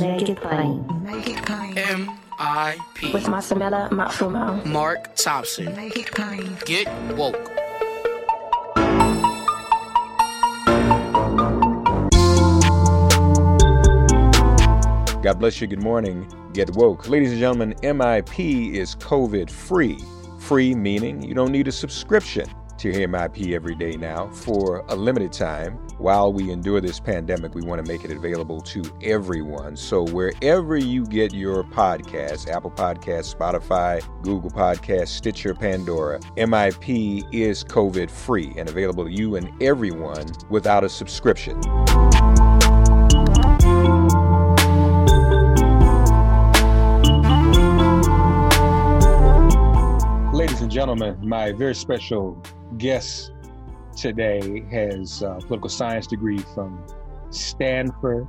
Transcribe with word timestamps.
Make 0.00 0.28
it 0.28 0.40
plain. 0.40 1.02
Make 1.04 1.28
it 1.28 1.44
plain. 1.44 1.78
M.I.P. 1.78 3.12
With 3.12 3.24
Masamela 3.24 3.88
Matfumo. 3.90 4.64
Mark 4.66 5.14
Thompson. 5.14 5.74
Make 5.76 5.96
it 5.96 6.10
plain. 6.10 6.56
Get 6.64 6.88
woke. 7.14 7.50
God 15.22 15.38
bless 15.38 15.60
you. 15.60 15.66
Good 15.66 15.82
morning. 15.82 16.30
Get 16.52 16.70
woke. 16.74 17.08
Ladies 17.08 17.30
and 17.30 17.40
gentlemen, 17.40 17.74
MIP 17.82 18.72
is 18.72 18.96
COVID 18.96 19.50
free. 19.50 19.98
Free 20.40 20.74
meaning 20.74 21.22
you 21.22 21.34
don't 21.34 21.52
need 21.52 21.68
a 21.68 21.72
subscription 21.72 22.46
to 22.78 22.92
hear 22.92 23.08
MIP 23.08 23.52
every 23.54 23.74
day 23.74 23.96
now 23.96 24.28
for 24.28 24.84
a 24.88 24.96
limited 24.96 25.32
time. 25.32 25.74
While 25.98 26.32
we 26.32 26.50
endure 26.50 26.80
this 26.80 26.98
pandemic, 27.00 27.54
we 27.54 27.62
want 27.62 27.84
to 27.84 27.92
make 27.92 28.04
it 28.04 28.10
available 28.10 28.60
to 28.62 28.82
everyone. 29.02 29.76
So 29.76 30.04
wherever 30.04 30.76
you 30.76 31.06
get 31.06 31.32
your 31.32 31.64
podcast, 31.64 32.48
Apple 32.48 32.70
Podcasts, 32.70 33.34
Spotify, 33.34 34.02
Google 34.22 34.50
Podcasts, 34.50 35.08
Stitcher, 35.08 35.54
Pandora, 35.54 36.20
MIP 36.36 37.24
is 37.32 37.64
COVID 37.64 38.10
free 38.10 38.52
and 38.56 38.68
available 38.68 39.04
to 39.04 39.12
you 39.12 39.36
and 39.36 39.50
everyone 39.62 40.26
without 40.50 40.84
a 40.84 40.88
subscription. 40.88 41.60
Ladies 50.32 50.60
and 50.60 50.70
gentlemen, 50.70 51.16
my 51.22 51.52
very 51.52 51.74
special 51.74 52.42
guest 52.78 53.32
today 53.96 54.64
has 54.70 55.22
a 55.22 55.38
political 55.46 55.68
science 55.68 56.06
degree 56.06 56.38
from 56.54 56.84
Stanford 57.30 58.26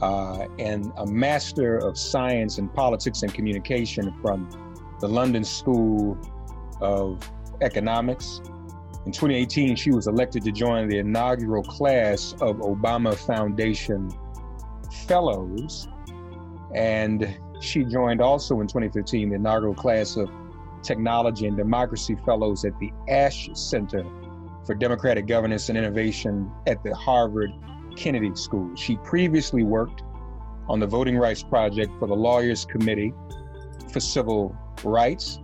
uh, 0.00 0.46
and 0.58 0.92
a 0.98 1.06
master 1.06 1.78
of 1.78 1.98
science 1.98 2.58
in 2.58 2.68
politics 2.68 3.22
and 3.22 3.32
communication 3.32 4.14
from 4.20 4.48
the 5.00 5.08
London 5.08 5.44
School 5.44 6.18
of 6.80 7.18
Economics. 7.60 8.40
In 9.06 9.12
2018, 9.12 9.76
she 9.76 9.90
was 9.90 10.06
elected 10.06 10.44
to 10.44 10.52
join 10.52 10.88
the 10.88 10.98
inaugural 10.98 11.62
class 11.62 12.32
of 12.40 12.56
Obama 12.56 13.14
Foundation 13.14 14.10
Fellows. 15.06 15.88
And 16.74 17.38
she 17.60 17.84
joined 17.84 18.20
also 18.20 18.60
in 18.60 18.66
2015 18.66 19.28
the 19.28 19.34
inaugural 19.36 19.74
class 19.74 20.16
of 20.16 20.30
Technology 20.84 21.46
and 21.46 21.56
Democracy 21.56 22.16
Fellows 22.24 22.64
at 22.64 22.78
the 22.78 22.92
Ash 23.08 23.48
Center 23.54 24.04
for 24.64 24.74
Democratic 24.74 25.26
Governance 25.26 25.68
and 25.68 25.78
Innovation 25.78 26.50
at 26.66 26.82
the 26.84 26.94
Harvard 26.94 27.50
Kennedy 27.96 28.34
School. 28.34 28.74
She 28.76 28.96
previously 28.98 29.64
worked 29.64 30.02
on 30.68 30.80
the 30.80 30.86
Voting 30.86 31.16
Rights 31.16 31.42
Project 31.42 31.92
for 31.98 32.06
the 32.06 32.14
Lawyers 32.14 32.64
Committee 32.64 33.12
for 33.92 34.00
Civil 34.00 34.56
Rights. 34.82 35.40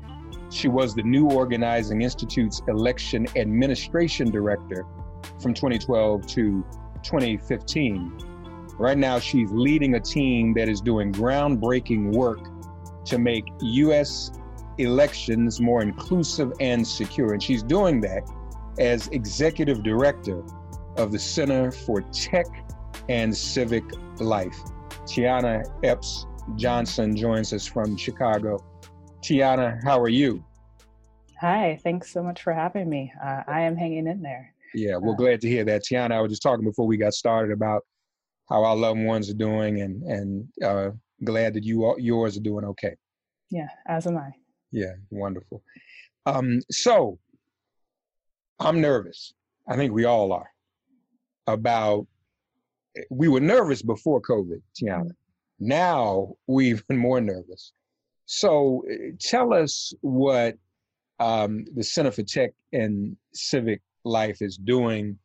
She 0.51 0.69
was 0.69 0.95
the 0.95 1.03
New 1.03 1.29
Organizing 1.31 2.03
Institute's 2.03 2.61
Election 2.69 3.27
Administration 3.37 4.31
Director 4.31 4.85
from 5.41 5.55
2012 5.55 6.27
to 6.29 6.65
2015. 7.03 8.19
Right 8.79 8.99
now, 8.99 9.19
she's 9.19 9.51
leading 9.53 9.95
a 9.95 10.01
team 10.01 10.55
that 10.55 10.69
is 10.69 10.81
doing 10.81 11.13
groundbreaking 11.13 12.13
work 12.15 12.41
to 13.05 13.19
make 13.19 13.45
U.S 13.61 14.31
elections 14.81 15.61
more 15.61 15.83
inclusive 15.83 16.53
and 16.61 16.87
secure. 16.87 17.33
And 17.33 17.43
she's 17.43 17.63
doing 17.63 18.01
that 18.03 18.23
as 18.79 19.09
executive 19.09 19.83
director 19.83 20.43
of 20.97 21.13
the 21.13 21.19
Center 21.19 21.71
for 21.71 22.03
Tech 22.13 22.47
and 23.09 23.37
Civic 23.37 23.85
Life. 24.21 24.59
Tiana 25.05 25.65
Epps 25.85 26.27
Johnson 26.57 27.17
joins 27.17 27.53
us 27.53 27.67
from 27.67 27.97
Chicago. 27.97 28.65
Tiana, 29.23 29.83
how 29.85 30.01
are 30.01 30.09
you? 30.09 30.45
Hi, 31.41 31.79
thanks 31.83 32.13
so 32.13 32.23
much 32.23 32.43
for 32.43 32.53
having 32.53 32.89
me. 32.89 33.13
Uh, 33.23 33.43
I 33.47 33.63
am 33.63 33.77
hanging 33.77 34.07
in 34.07 34.21
there. 34.23 34.55
Yeah, 34.75 34.97
we're 34.97 35.15
uh, 35.15 35.17
glad 35.17 35.41
to 35.43 35.49
hear 35.49 35.65
that. 35.65 35.83
Tiana, 35.85 36.13
I 36.13 36.21
was 36.21 36.31
just 36.31 36.43
talking 36.43 36.65
before 36.65 36.87
we 36.87 36.97
got 36.97 37.15
started 37.15 37.53
about 37.53 37.83
how 38.49 38.65
our 38.65 38.77
loved 38.77 39.01
ones 39.01 39.31
are 39.31 39.35
doing 39.35 39.81
and, 39.81 40.03
and 40.03 40.49
uh, 40.63 40.91
glad 41.25 41.55
that 41.55 41.65
you 41.65 41.95
yours 41.99 42.37
are 42.37 42.43
doing 42.43 42.65
okay. 42.65 42.95
Yeah, 43.51 43.69
as 43.87 44.07
am 44.07 44.19
I. 44.19 44.33
Yeah, 44.71 44.95
wonderful. 45.11 45.63
Um, 46.27 46.61
so 46.71 47.19
I'm 48.59 48.81
nervous. 48.81 49.33
I 49.69 49.77
think 49.77 49.93
we 49.93 50.05
all 50.05 50.33
are 50.33 50.51
about. 51.47 52.07
We 53.09 53.29
were 53.29 53.41
nervous 53.41 53.83
before 53.83 54.21
COVID, 54.21 54.61
Tiana. 54.75 55.11
Now 55.59 56.35
we're 56.47 56.77
even 56.77 56.97
more 56.97 57.21
nervous. 57.21 57.73
So 58.27 58.85
tell 59.21 59.53
us 59.53 59.93
what 60.03 60.57
um, 61.19 61.65
the 61.75 61.85
Center 61.85 62.11
for 62.11 62.23
Tech 62.23 62.53
and 62.73 63.17
Civic 63.35 63.83
Life 64.05 64.41
is 64.41 64.57
doing 64.57 65.19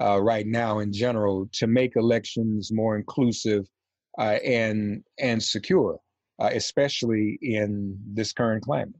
uh, 0.00 0.20
right 0.20 0.46
now 0.46 0.80
in 0.80 0.92
general 0.92 1.48
to 1.52 1.66
make 1.66 1.96
elections 1.96 2.72
more 2.72 2.96
inclusive 2.96 3.66
uh, 4.18 4.38
and 4.44 5.02
and 5.18 5.42
secure 5.42 5.98
uh, 6.38 6.50
especially 6.52 7.38
in 7.42 7.98
this 8.06 8.32
current 8.32 8.64
climate? 8.64 8.94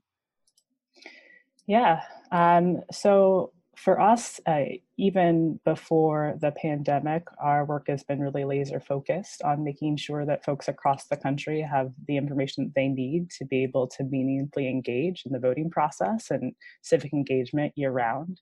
Yeah. 1.67 2.03
Um, 2.31 2.83
so 2.93 3.53
for 3.77 4.01
us, 4.01 4.41
uh, 4.47 4.65
even 4.97 5.61
before 5.65 6.37
the 6.41 6.51
pandemic, 6.51 7.25
our 7.39 7.65
work 7.65 7.89
has 7.89 8.03
been 8.03 8.21
really 8.21 8.45
laser 8.45 8.81
focused 8.81 9.43
on 9.43 9.63
making 9.63 9.99
sure 9.99 10.25
that 10.25 10.45
folks 10.45 10.67
across 10.67 11.05
the 11.07 11.17
country 11.17 11.61
have 11.61 11.93
the 12.09 12.17
information 12.17 12.65
that 12.65 12.75
they 12.75 12.89
need 12.89 13.31
to 13.31 13.45
be 13.45 13.63
able 13.63 13.87
to 13.87 14.05
meaningfully 14.05 14.69
engage 14.69 15.25
in 15.27 15.33
the 15.33 15.39
voting 15.39 15.71
process 15.71 16.31
and 16.31 16.55
civic 16.83 17.13
engagement 17.13 17.73
year 17.77 17.91
round. 17.91 18.41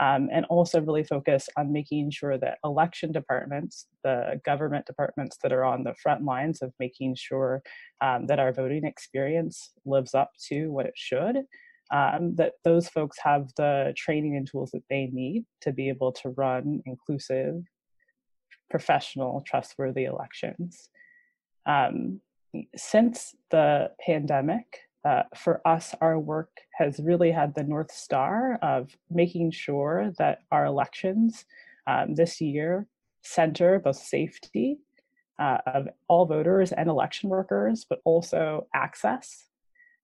Um, 0.00 0.28
and 0.32 0.44
also 0.46 0.80
really 0.80 1.04
focus 1.04 1.48
on 1.56 1.72
making 1.72 2.10
sure 2.10 2.38
that 2.38 2.58
election 2.64 3.12
departments, 3.12 3.86
the 4.02 4.40
government 4.44 4.86
departments 4.86 5.36
that 5.42 5.52
are 5.52 5.64
on 5.64 5.84
the 5.84 5.94
front 6.02 6.24
lines 6.24 6.62
of 6.62 6.72
making 6.80 7.14
sure 7.14 7.62
um, 8.00 8.26
that 8.26 8.38
our 8.38 8.52
voting 8.52 8.84
experience 8.84 9.70
lives 9.84 10.14
up 10.14 10.30
to 10.48 10.68
what 10.68 10.86
it 10.86 10.94
should, 10.96 11.36
um, 11.92 12.34
that 12.36 12.54
those 12.64 12.88
folks 12.88 13.18
have 13.22 13.48
the 13.56 13.92
training 13.96 14.36
and 14.36 14.48
tools 14.50 14.70
that 14.72 14.84
they 14.88 15.08
need 15.12 15.44
to 15.60 15.72
be 15.72 15.88
able 15.88 16.12
to 16.12 16.30
run 16.30 16.82
inclusive, 16.86 17.62
professional, 18.70 19.42
trustworthy 19.46 20.04
elections. 20.04 20.88
Um, 21.66 22.20
since 22.74 23.34
the 23.50 23.90
pandemic, 24.04 24.66
uh, 25.04 25.22
for 25.36 25.66
us, 25.66 25.94
our 26.00 26.18
work 26.18 26.50
has 26.74 27.00
really 27.02 27.32
had 27.32 27.54
the 27.54 27.64
North 27.64 27.90
Star 27.90 28.58
of 28.62 28.96
making 29.10 29.50
sure 29.50 30.12
that 30.18 30.40
our 30.52 30.64
elections 30.64 31.44
um, 31.86 32.14
this 32.14 32.40
year 32.40 32.86
center 33.22 33.78
both 33.78 33.96
safety 33.96 34.78
uh, 35.38 35.58
of 35.66 35.88
all 36.08 36.26
voters 36.26 36.72
and 36.72 36.88
election 36.88 37.28
workers, 37.28 37.84
but 37.88 38.00
also 38.04 38.68
access. 38.74 39.48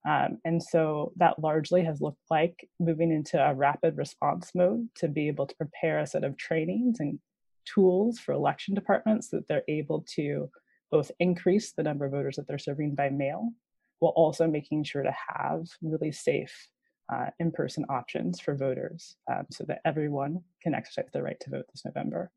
Um, 0.07 0.39
and 0.45 0.61
so 0.61 1.11
that 1.17 1.39
largely 1.39 1.83
has 1.83 2.01
looked 2.01 2.23
like 2.29 2.67
moving 2.79 3.11
into 3.11 3.41
a 3.41 3.53
rapid 3.53 3.97
response 3.97 4.51
mode 4.55 4.87
to 4.95 5.07
be 5.07 5.27
able 5.27 5.45
to 5.45 5.55
prepare 5.55 5.99
a 5.99 6.07
set 6.07 6.23
of 6.23 6.37
trainings 6.37 6.99
and 6.99 7.19
tools 7.65 8.17
for 8.19 8.33
election 8.33 8.73
departments 8.73 9.29
that 9.29 9.47
they're 9.47 9.63
able 9.67 10.05
to 10.15 10.49
both 10.91 11.11
increase 11.19 11.73
the 11.73 11.83
number 11.83 12.05
of 12.05 12.11
voters 12.11 12.37
that 12.37 12.47
they're 12.47 12.57
serving 12.57 12.95
by 12.95 13.09
mail 13.09 13.51
while 13.99 14.13
also 14.15 14.47
making 14.47 14.83
sure 14.83 15.03
to 15.03 15.15
have 15.35 15.67
really 15.81 16.11
safe 16.11 16.69
uh, 17.13 17.27
in-person 17.39 17.85
options 17.89 18.39
for 18.39 18.55
voters 18.55 19.17
um, 19.31 19.45
so 19.51 19.63
that 19.65 19.81
everyone 19.85 20.41
can 20.61 20.73
exercise 20.73 21.09
their 21.11 21.23
right 21.23 21.39
to 21.39 21.49
vote 21.49 21.65
this 21.71 21.83
November. 21.85 22.31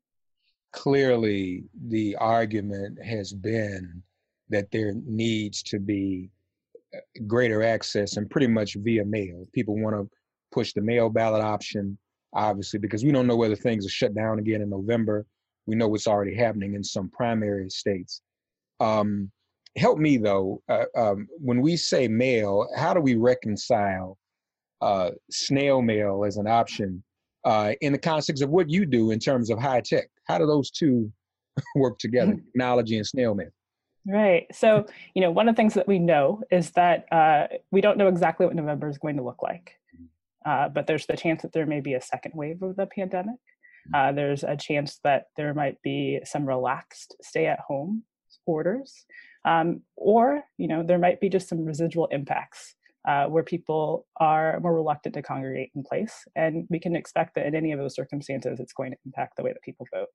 Clearly, 0.71 1.65
the 1.87 2.15
argument 2.15 2.97
has 3.03 3.31
been 3.31 4.01
that 4.49 4.71
there 4.71 4.93
needs 5.05 5.61
to 5.63 5.79
be 5.79 6.29
uh, 6.95 6.99
greater 7.27 7.63
access 7.63 8.17
and 8.17 8.29
pretty 8.29 8.47
much 8.47 8.75
via 8.79 9.05
mail. 9.05 9.45
People 9.53 9.79
want 9.79 9.95
to 9.95 10.09
push 10.51 10.73
the 10.73 10.81
mail 10.81 11.09
ballot 11.09 11.43
option, 11.43 11.97
obviously, 12.33 12.79
because 12.79 13.03
we 13.05 13.11
don't 13.11 13.27
know 13.27 13.35
whether 13.35 13.55
things 13.55 13.85
are 13.85 13.89
shut 13.89 14.15
down 14.15 14.39
again 14.39 14.61
in 14.61 14.69
November. 14.69 15.25
We 15.67 15.75
know 15.75 15.87
what's 15.87 16.07
already 16.07 16.35
happening 16.35 16.73
in 16.73 16.83
some 16.83 17.09
primary 17.09 17.69
states. 17.69 18.21
Um, 18.79 19.31
help 19.75 19.97
me 19.97 20.17
though 20.17 20.61
uh, 20.69 20.85
um, 20.95 21.27
when 21.37 21.61
we 21.61 21.75
say 21.75 22.07
mail 22.07 22.67
how 22.75 22.93
do 22.93 22.99
we 22.99 23.15
reconcile 23.15 24.17
uh, 24.81 25.11
snail 25.31 25.81
mail 25.81 26.25
as 26.25 26.37
an 26.37 26.47
option 26.47 27.03
uh, 27.45 27.73
in 27.81 27.93
the 27.93 27.99
context 27.99 28.43
of 28.43 28.49
what 28.49 28.69
you 28.69 28.85
do 28.85 29.11
in 29.11 29.19
terms 29.19 29.49
of 29.49 29.59
high 29.59 29.81
tech? 29.81 30.09
How 30.27 30.37
do 30.37 30.45
those 30.45 30.71
two 30.71 31.11
work 31.75 31.97
together 31.99 32.33
mm-hmm. 32.33 32.45
technology 32.45 32.97
and 32.97 33.07
snail 33.07 33.33
mail? 33.33 33.49
Right. 34.05 34.47
So 34.51 34.85
you 35.13 35.21
know 35.21 35.31
one 35.31 35.47
of 35.47 35.55
the 35.55 35.61
things 35.61 35.73
that 35.75 35.87
we 35.87 35.99
know 35.99 36.41
is 36.51 36.71
that 36.71 37.05
uh, 37.11 37.47
we 37.71 37.81
don't 37.81 37.97
know 37.97 38.07
exactly 38.07 38.45
what 38.45 38.55
november 38.55 38.89
is 38.89 38.97
going 38.97 39.17
to 39.17 39.23
look 39.23 39.41
like 39.41 39.77
uh, 40.45 40.67
but 40.67 40.87
there's 40.87 41.05
the 41.05 41.15
chance 41.15 41.41
that 41.41 41.53
there 41.53 41.65
may 41.65 41.79
be 41.79 41.93
a 41.93 42.01
second 42.01 42.33
wave 42.35 42.61
of 42.61 42.75
the 42.75 42.85
pandemic. 42.85 43.35
Mm-hmm. 43.35 43.95
uh, 43.95 44.11
there's 44.11 44.43
a 44.43 44.57
chance 44.57 44.99
that 45.05 45.27
there 45.37 45.53
might 45.53 45.81
be 45.81 46.19
some 46.25 46.45
relaxed 46.45 47.15
stay 47.21 47.47
at 47.47 47.59
home 47.59 48.03
orders 48.45 49.05
um, 49.45 49.81
or, 49.95 50.43
you 50.57 50.67
know, 50.67 50.83
there 50.83 50.99
might 50.99 51.19
be 51.19 51.29
just 51.29 51.49
some 51.49 51.65
residual 51.65 52.07
impacts 52.07 52.75
uh, 53.07 53.25
where 53.25 53.43
people 53.43 54.05
are 54.17 54.59
more 54.61 54.73
reluctant 54.73 55.15
to 55.15 55.21
congregate 55.21 55.71
in 55.75 55.83
place. 55.83 56.25
And 56.35 56.65
we 56.69 56.79
can 56.79 56.95
expect 56.95 57.35
that 57.35 57.45
in 57.45 57.55
any 57.55 57.71
of 57.71 57.79
those 57.79 57.95
circumstances, 57.95 58.59
it's 58.59 58.73
going 58.73 58.91
to 58.91 58.97
impact 59.05 59.35
the 59.35 59.43
way 59.43 59.51
that 59.51 59.61
people 59.61 59.87
vote. 59.93 60.07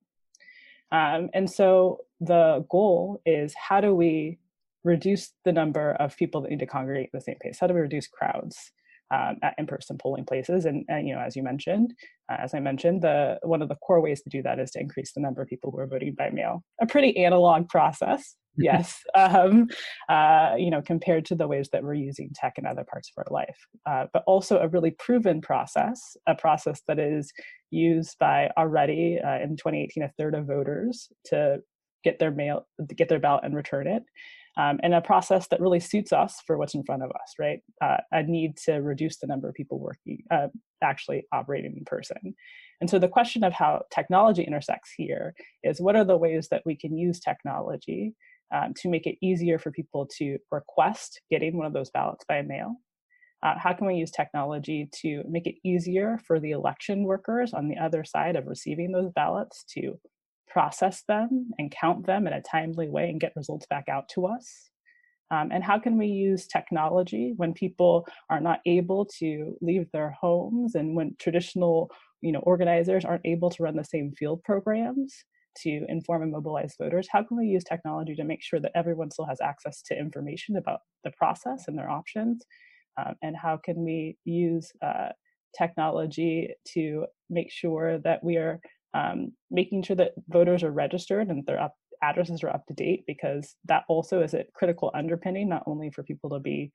Um, 0.91 1.29
and 1.33 1.49
so 1.49 1.99
the 2.19 2.65
goal 2.69 3.21
is 3.25 3.53
how 3.53 3.79
do 3.79 3.93
we 3.93 4.39
reduce 4.83 5.33
the 5.45 5.51
number 5.51 5.91
of 5.91 6.17
people 6.17 6.41
that 6.41 6.49
need 6.49 6.59
to 6.59 6.65
congregate 6.65 7.09
at 7.13 7.19
the 7.19 7.21
same 7.21 7.35
pace? 7.39 7.59
How 7.59 7.67
do 7.67 7.75
we 7.75 7.81
reduce 7.81 8.07
crowds? 8.07 8.71
Um, 9.11 9.37
at 9.41 9.55
in-person 9.57 9.97
polling 9.97 10.25
places. 10.25 10.65
And, 10.65 10.85
and, 10.87 11.07
you 11.07 11.15
know, 11.15 11.21
as 11.21 11.35
you 11.35 11.43
mentioned, 11.43 11.93
uh, 12.31 12.37
as 12.39 12.53
I 12.53 12.59
mentioned, 12.59 13.01
the 13.01 13.39
one 13.43 13.61
of 13.61 13.69
the 13.69 13.75
core 13.75 14.01
ways 14.01 14.21
to 14.21 14.29
do 14.29 14.41
that 14.43 14.59
is 14.59 14.71
to 14.71 14.79
increase 14.79 15.13
the 15.13 15.21
number 15.21 15.41
of 15.41 15.47
people 15.47 15.71
who 15.71 15.79
are 15.79 15.87
voting 15.87 16.15
by 16.17 16.29
mail. 16.29 16.63
A 16.81 16.85
pretty 16.85 17.17
analog 17.17 17.67
process, 17.69 18.35
yes. 18.57 18.99
um, 19.15 19.67
uh, 20.09 20.55
you 20.57 20.69
know, 20.69 20.81
compared 20.81 21.25
to 21.25 21.35
the 21.35 21.47
ways 21.47 21.69
that 21.71 21.83
we're 21.83 21.93
using 21.95 22.29
tech 22.35 22.53
in 22.57 22.65
other 22.65 22.83
parts 22.83 23.11
of 23.15 23.23
our 23.25 23.33
life, 23.33 23.57
uh, 23.89 24.05
but 24.13 24.23
also 24.27 24.59
a 24.59 24.67
really 24.67 24.91
proven 24.91 25.41
process, 25.41 26.17
a 26.27 26.35
process 26.35 26.81
that 26.87 26.99
is 26.99 27.31
used 27.71 28.17
by 28.19 28.49
already 28.57 29.19
uh, 29.19 29.39
in 29.39 29.55
2018 29.55 30.03
a 30.03 30.11
third 30.17 30.35
of 30.35 30.45
voters 30.45 31.09
to 31.25 31.59
get 32.03 32.19
their 32.19 32.31
mail, 32.31 32.67
get 32.95 33.09
their 33.09 33.19
ballot 33.19 33.43
and 33.43 33.55
return 33.55 33.87
it 33.87 34.03
um, 34.59 34.77
and 34.83 34.93
a 34.93 34.99
process 34.99 35.47
that 35.47 35.61
really 35.61 35.79
suits 35.79 36.11
us 36.11 36.41
for 36.45 36.57
what's 36.57 36.75
in 36.75 36.83
front 36.83 37.01
of 37.01 37.11
us, 37.11 37.33
right? 37.39 37.59
Uh, 37.81 37.97
a 38.11 38.23
need 38.23 38.57
to 38.65 38.73
reduce 38.73 39.17
the 39.17 39.27
number 39.27 39.47
of 39.47 39.55
people 39.55 39.79
working, 39.79 40.21
uh, 40.31 40.47
actually 40.83 41.23
operating 41.31 41.77
in 41.77 41.85
person. 41.85 42.35
And 42.81 42.89
so 42.89 42.99
the 42.99 43.07
question 43.07 43.45
of 43.45 43.53
how 43.53 43.83
technology 43.89 44.43
intersects 44.43 44.91
here 44.97 45.33
is 45.63 45.79
what 45.79 45.95
are 45.95 46.03
the 46.03 46.17
ways 46.17 46.49
that 46.51 46.63
we 46.65 46.75
can 46.75 46.97
use 46.97 47.21
technology 47.21 48.15
um, 48.53 48.73
to 48.81 48.89
make 48.89 49.07
it 49.07 49.15
easier 49.21 49.59
for 49.59 49.71
people 49.71 50.05
to 50.17 50.37
request 50.51 51.21
getting 51.31 51.57
one 51.57 51.65
of 51.65 51.73
those 51.73 51.91
ballots 51.91 52.25
by 52.27 52.41
mail? 52.41 52.75
Uh, 53.41 53.53
how 53.57 53.71
can 53.71 53.87
we 53.87 53.95
use 53.95 54.11
technology 54.11 54.89
to 55.01 55.23
make 55.29 55.47
it 55.47 55.55
easier 55.63 56.19
for 56.27 56.37
the 56.37 56.51
election 56.51 57.03
workers 57.03 57.53
on 57.53 57.69
the 57.69 57.77
other 57.77 58.03
side 58.03 58.35
of 58.35 58.45
receiving 58.47 58.91
those 58.91 59.09
ballots 59.11 59.63
to 59.69 59.97
process 60.49 61.03
them 61.07 61.51
and 61.57 61.71
count 61.71 62.05
them 62.05 62.27
in 62.27 62.33
a 62.33 62.41
timely 62.41 62.89
way 62.89 63.09
and 63.09 63.21
get 63.21 63.33
results 63.35 63.65
back 63.69 63.87
out 63.89 64.09
to 64.09 64.25
us? 64.25 64.69
Um, 65.31 65.49
and 65.51 65.63
how 65.63 65.77
can 65.77 65.97
we 65.97 66.07
use 66.07 66.47
technology 66.47 67.33
when 67.37 67.53
people 67.53 68.07
are 68.31 68.39
not 68.39 68.61
able 68.65 69.05
to 69.19 69.55
leave 69.61 69.85
their 69.91 70.15
homes 70.19 70.73
and 70.73 70.95
when 70.95 71.15
traditional 71.19 71.91
you 72.21 72.31
know, 72.31 72.39
organizers 72.39 73.05
aren't 73.05 73.25
able 73.25 73.49
to 73.49 73.63
run 73.63 73.75
the 73.75 73.83
same 73.83 74.11
field 74.17 74.43
programs 74.43 75.23
to 75.57 75.85
inform 75.87 76.23
and 76.23 76.31
mobilize 76.31 76.75
voters? 76.79 77.07
How 77.11 77.23
can 77.23 77.37
we 77.37 77.47
use 77.47 77.63
technology 77.63 78.15
to 78.15 78.23
make 78.23 78.43
sure 78.43 78.59
that 78.59 78.71
everyone 78.75 79.11
still 79.11 79.25
has 79.25 79.41
access 79.41 79.81
to 79.83 79.97
information 79.97 80.57
about 80.57 80.81
the 81.03 81.11
process 81.11 81.65
and 81.67 81.77
their 81.77 81.89
options? 81.89 82.43
Um, 82.97 83.15
and 83.21 83.35
how 83.35 83.57
can 83.63 83.83
we 83.83 84.17
use 84.25 84.71
uh, 84.81 85.09
technology 85.57 86.53
to 86.73 87.05
make 87.29 87.51
sure 87.51 87.99
that 87.99 88.23
we 88.23 88.37
are 88.37 88.59
um, 88.93 89.31
making 89.51 89.83
sure 89.83 89.95
that 89.95 90.13
voters 90.27 90.63
are 90.63 90.71
registered 90.71 91.27
and 91.27 91.45
their 91.45 91.59
up, 91.59 91.75
addresses 92.01 92.43
are 92.43 92.49
up 92.49 92.65
to 92.67 92.73
date 92.73 93.03
because 93.07 93.55
that 93.65 93.83
also 93.87 94.21
is 94.21 94.33
a 94.33 94.45
critical 94.53 94.91
underpinning 94.93 95.49
not 95.49 95.63
only 95.65 95.91
for 95.91 96.03
people 96.03 96.29
to 96.29 96.39
be 96.39 96.71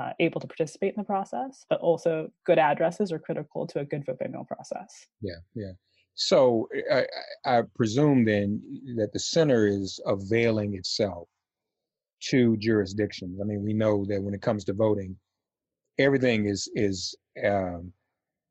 uh, 0.00 0.10
able 0.18 0.40
to 0.40 0.46
participate 0.46 0.92
in 0.96 1.00
the 1.00 1.04
process 1.04 1.64
but 1.70 1.80
also 1.80 2.28
good 2.44 2.58
addresses 2.58 3.12
are 3.12 3.18
critical 3.18 3.66
to 3.66 3.78
a 3.78 3.84
good 3.84 4.04
vote 4.04 4.18
by 4.18 4.26
mail 4.26 4.44
process. 4.44 5.06
Yeah 5.20 5.38
yeah. 5.54 5.72
So 6.16 6.68
I, 6.92 7.06
I 7.44 7.62
presume 7.74 8.24
then 8.24 8.62
that 8.96 9.12
the 9.12 9.18
center 9.18 9.66
is 9.66 10.00
availing 10.06 10.74
itself 10.74 11.28
to 12.30 12.56
jurisdictions. 12.56 13.40
I 13.40 13.44
mean 13.44 13.62
we 13.62 13.72
know 13.72 14.04
that 14.06 14.22
when 14.22 14.34
it 14.34 14.42
comes 14.42 14.64
to 14.64 14.72
voting 14.72 15.16
everything 15.98 16.46
is 16.46 16.68
is 16.74 17.14
um, 17.44 17.92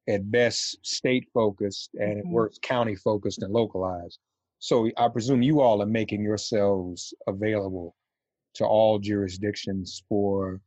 at 0.08 0.30
best 0.32 0.78
state 0.86 1.28
focused 1.34 1.92
and 1.96 2.18
mm-hmm. 2.18 2.28
at 2.28 2.34
worst 2.34 2.62
county 2.62 2.96
focused 2.96 3.42
and 3.42 3.54
localized. 3.54 4.20
So 4.60 4.90
I 4.98 5.08
presume 5.10 5.42
you 5.42 5.62
all 5.62 5.82
are 5.82 5.88
making 5.88 6.24
yourselves 6.24 7.14
available 7.28 7.96
to 8.56 8.66
all 8.66 9.00
jurisdictions 9.00 10.04
for 10.08 10.62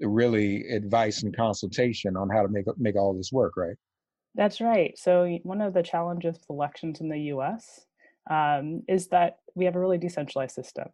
really 0.00 0.68
advice 0.68 1.22
and 1.22 1.36
consultation 1.36 2.16
on 2.16 2.28
how 2.28 2.42
to 2.42 2.48
make 2.48 2.66
make 2.78 2.96
all 2.96 3.14
this 3.14 3.32
work, 3.32 3.56
right? 3.56 3.76
That's 4.34 4.60
right. 4.60 4.98
So 4.98 5.38
one 5.42 5.60
of 5.60 5.74
the 5.74 5.82
challenges 5.82 6.38
with 6.38 6.50
elections 6.50 7.00
in 7.00 7.08
the 7.08 7.20
U.S. 7.34 7.86
Um, 8.30 8.82
is 8.88 9.08
that 9.08 9.38
we 9.54 9.66
have 9.66 9.76
a 9.76 9.80
really 9.80 9.98
decentralized 9.98 10.54
system 10.54 10.88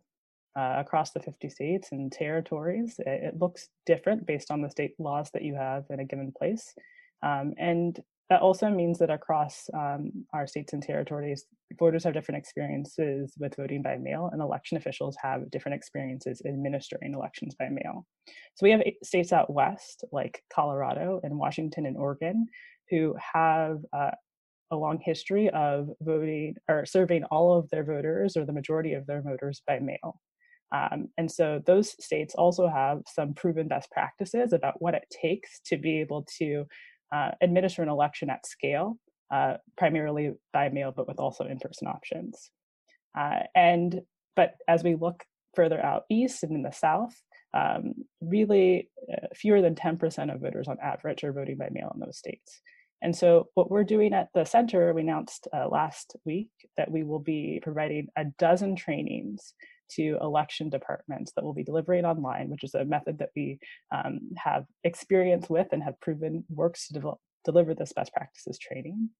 uh, 0.56 0.74
across 0.78 1.12
the 1.12 1.20
50 1.20 1.48
states 1.48 1.92
and 1.92 2.10
territories. 2.10 2.96
It, 2.98 3.24
it, 3.24 3.38
looks 3.38 3.68
different 3.86 4.26
based 4.26 4.50
on 4.50 4.60
the 4.60 4.70
state 4.70 4.94
laws 4.98 5.30
that 5.32 5.42
you 5.42 5.54
have 5.54 5.84
in 5.90 6.00
a 6.00 6.04
given 6.04 6.32
place. 6.36 6.74
Um, 7.22 7.54
and 7.58 7.98
that 8.30 8.42
also 8.42 8.70
means 8.70 8.98
that 9.00 9.10
across 9.10 9.68
um, 9.74 10.24
our 10.32 10.46
states 10.46 10.72
and 10.72 10.82
territories, 10.82 11.46
voters 11.78 12.04
have 12.04 12.14
different 12.14 12.38
experiences 12.38 13.34
with 13.38 13.56
voting 13.56 13.82
by 13.82 13.96
mail, 13.96 14.30
and 14.32 14.40
election 14.40 14.76
officials 14.76 15.16
have 15.20 15.50
different 15.50 15.74
experiences 15.74 16.40
administering 16.46 17.12
elections 17.12 17.56
by 17.58 17.68
mail. 17.68 18.06
So 18.54 18.62
we 18.62 18.70
have 18.70 18.82
states 19.02 19.32
out 19.32 19.52
west, 19.52 20.04
like 20.12 20.44
Colorado 20.52 21.20
and 21.24 21.38
Washington 21.38 21.86
and 21.86 21.96
Oregon, 21.96 22.46
who 22.88 23.16
have 23.34 23.78
uh, 23.92 24.12
a 24.70 24.76
long 24.76 25.00
history 25.02 25.50
of 25.50 25.88
voting 26.00 26.54
or 26.68 26.86
serving 26.86 27.24
all 27.24 27.58
of 27.58 27.68
their 27.70 27.84
voters 27.84 28.36
or 28.36 28.44
the 28.44 28.52
majority 28.52 28.94
of 28.94 29.06
their 29.06 29.22
voters 29.22 29.60
by 29.66 29.80
mail. 29.80 30.20
Um, 30.72 31.08
and 31.18 31.30
so 31.30 31.60
those 31.66 31.96
states 32.02 32.34
also 32.36 32.68
have 32.68 33.00
some 33.08 33.34
proven 33.34 33.66
best 33.66 33.90
practices 33.90 34.52
about 34.52 34.80
what 34.80 34.94
it 34.94 35.04
takes 35.10 35.60
to 35.66 35.76
be 35.76 35.98
able 35.98 36.24
to 36.38 36.66
uh, 37.12 37.32
administer 37.40 37.82
an 37.82 37.88
election 37.88 38.30
at 38.30 38.46
scale 38.46 38.98
uh, 39.30 39.54
primarily 39.76 40.32
by 40.52 40.68
mail, 40.68 40.92
but 40.94 41.06
with 41.06 41.20
also 41.20 41.44
in-person 41.44 41.86
options. 41.86 42.50
Uh, 43.16 43.40
and 43.54 44.00
but 44.36 44.54
as 44.68 44.82
we 44.82 44.94
look 44.94 45.24
further 45.54 45.80
out 45.80 46.04
east 46.08 46.42
and 46.42 46.52
in 46.52 46.62
the 46.62 46.72
south, 46.72 47.14
um, 47.52 47.94
really 48.20 48.88
uh, 49.12 49.26
fewer 49.34 49.60
than 49.60 49.74
10% 49.74 50.32
of 50.32 50.40
voters 50.40 50.68
on 50.68 50.78
average 50.82 51.24
are 51.24 51.32
voting 51.32 51.56
by 51.56 51.68
mail 51.70 51.90
in 51.94 52.00
those 52.00 52.18
states. 52.18 52.60
And 53.02 53.16
so, 53.16 53.48
what 53.54 53.70
we're 53.70 53.84
doing 53.84 54.12
at 54.12 54.28
the 54.34 54.44
center, 54.44 54.92
we 54.92 55.00
announced 55.00 55.48
uh, 55.54 55.68
last 55.68 56.16
week 56.24 56.50
that 56.76 56.90
we 56.90 57.02
will 57.02 57.18
be 57.18 57.60
providing 57.62 58.08
a 58.16 58.26
dozen 58.38 58.76
trainings 58.76 59.54
to 59.96 60.18
election 60.20 60.70
departments 60.70 61.32
that 61.34 61.44
will 61.44 61.54
be 61.54 61.64
delivering 61.64 62.04
online, 62.04 62.48
which 62.48 62.64
is 62.64 62.74
a 62.74 62.84
method 62.84 63.18
that 63.18 63.30
we 63.36 63.58
um, 63.92 64.20
have 64.36 64.64
experience 64.84 65.48
with 65.48 65.68
and 65.72 65.82
have 65.82 66.00
proven 66.00 66.44
works 66.48 66.88
to 66.88 66.94
develop, 66.94 67.18
deliver 67.44 67.74
this 67.74 67.92
best 67.92 68.12
practices 68.12 68.58
training. 68.58 69.10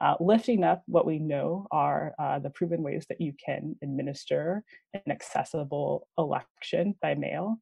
Uh, 0.00 0.14
lifting 0.20 0.62
up 0.62 0.82
what 0.86 1.06
we 1.06 1.18
know 1.18 1.66
are 1.72 2.14
uh, 2.20 2.38
the 2.38 2.50
proven 2.50 2.82
ways 2.82 3.04
that 3.08 3.20
you 3.20 3.32
can 3.44 3.74
administer 3.82 4.62
an 4.94 5.10
accessible 5.10 6.06
election 6.16 6.94
by 7.02 7.14
mail 7.14 7.56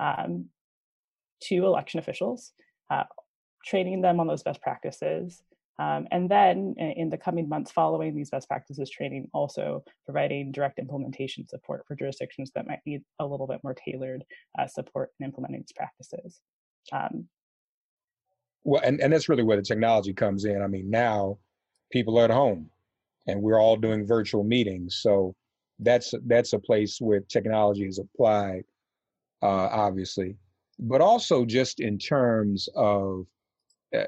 um, 0.00 0.46
to 1.42 1.66
election 1.66 1.98
officials, 1.98 2.52
uh, 2.90 3.02
training 3.64 4.00
them 4.02 4.20
on 4.20 4.28
those 4.28 4.42
best 4.42 4.62
practices. 4.62 5.42
Um, 5.80 6.06
and 6.10 6.30
then 6.30 6.74
in 6.78 7.08
the 7.08 7.16
coming 7.16 7.48
months 7.48 7.72
following 7.72 8.14
these 8.14 8.28
best 8.28 8.46
practices 8.48 8.90
training, 8.90 9.28
also 9.32 9.82
providing 10.04 10.52
direct 10.52 10.78
implementation 10.78 11.48
support 11.48 11.84
for 11.88 11.96
jurisdictions 11.96 12.50
that 12.54 12.66
might 12.66 12.80
need 12.84 13.00
a 13.18 13.26
little 13.26 13.46
bit 13.46 13.60
more 13.64 13.74
tailored 13.74 14.22
uh, 14.58 14.66
support 14.66 15.08
in 15.18 15.24
implementing 15.24 15.62
these 15.62 15.72
practices. 15.74 16.40
Um, 16.92 17.26
well, 18.62 18.82
and, 18.84 19.00
and 19.00 19.10
that's 19.10 19.30
really 19.30 19.42
where 19.42 19.56
the 19.56 19.62
technology 19.62 20.12
comes 20.12 20.44
in. 20.44 20.60
I 20.60 20.66
mean, 20.66 20.90
now 20.90 21.38
people 21.90 22.18
are 22.18 22.24
at 22.24 22.30
home 22.30 22.68
and 23.26 23.40
we're 23.40 23.58
all 23.58 23.76
doing 23.76 24.06
virtual 24.06 24.44
meetings. 24.44 24.98
So 25.00 25.34
that's 25.78 26.12
that's 26.26 26.52
a 26.52 26.58
place 26.58 27.00
where 27.00 27.20
technology 27.20 27.86
is 27.86 27.98
applied, 27.98 28.64
uh, 29.40 29.68
obviously, 29.72 30.36
but 30.78 31.00
also 31.00 31.46
just 31.46 31.80
in 31.80 31.96
terms 31.96 32.68
of 32.76 33.24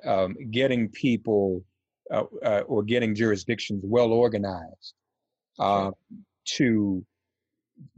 um, 0.05 0.37
getting 0.51 0.89
people 0.89 1.65
uh, 2.11 2.25
uh, 2.45 2.63
or 2.67 2.83
getting 2.83 3.15
jurisdictions 3.15 3.83
well 3.85 4.13
organized 4.13 4.95
uh, 5.59 5.91
to 6.45 7.05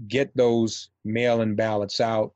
get 0.08 0.34
those 0.36 0.90
mail-in 1.04 1.54
ballots 1.54 2.00
out, 2.00 2.32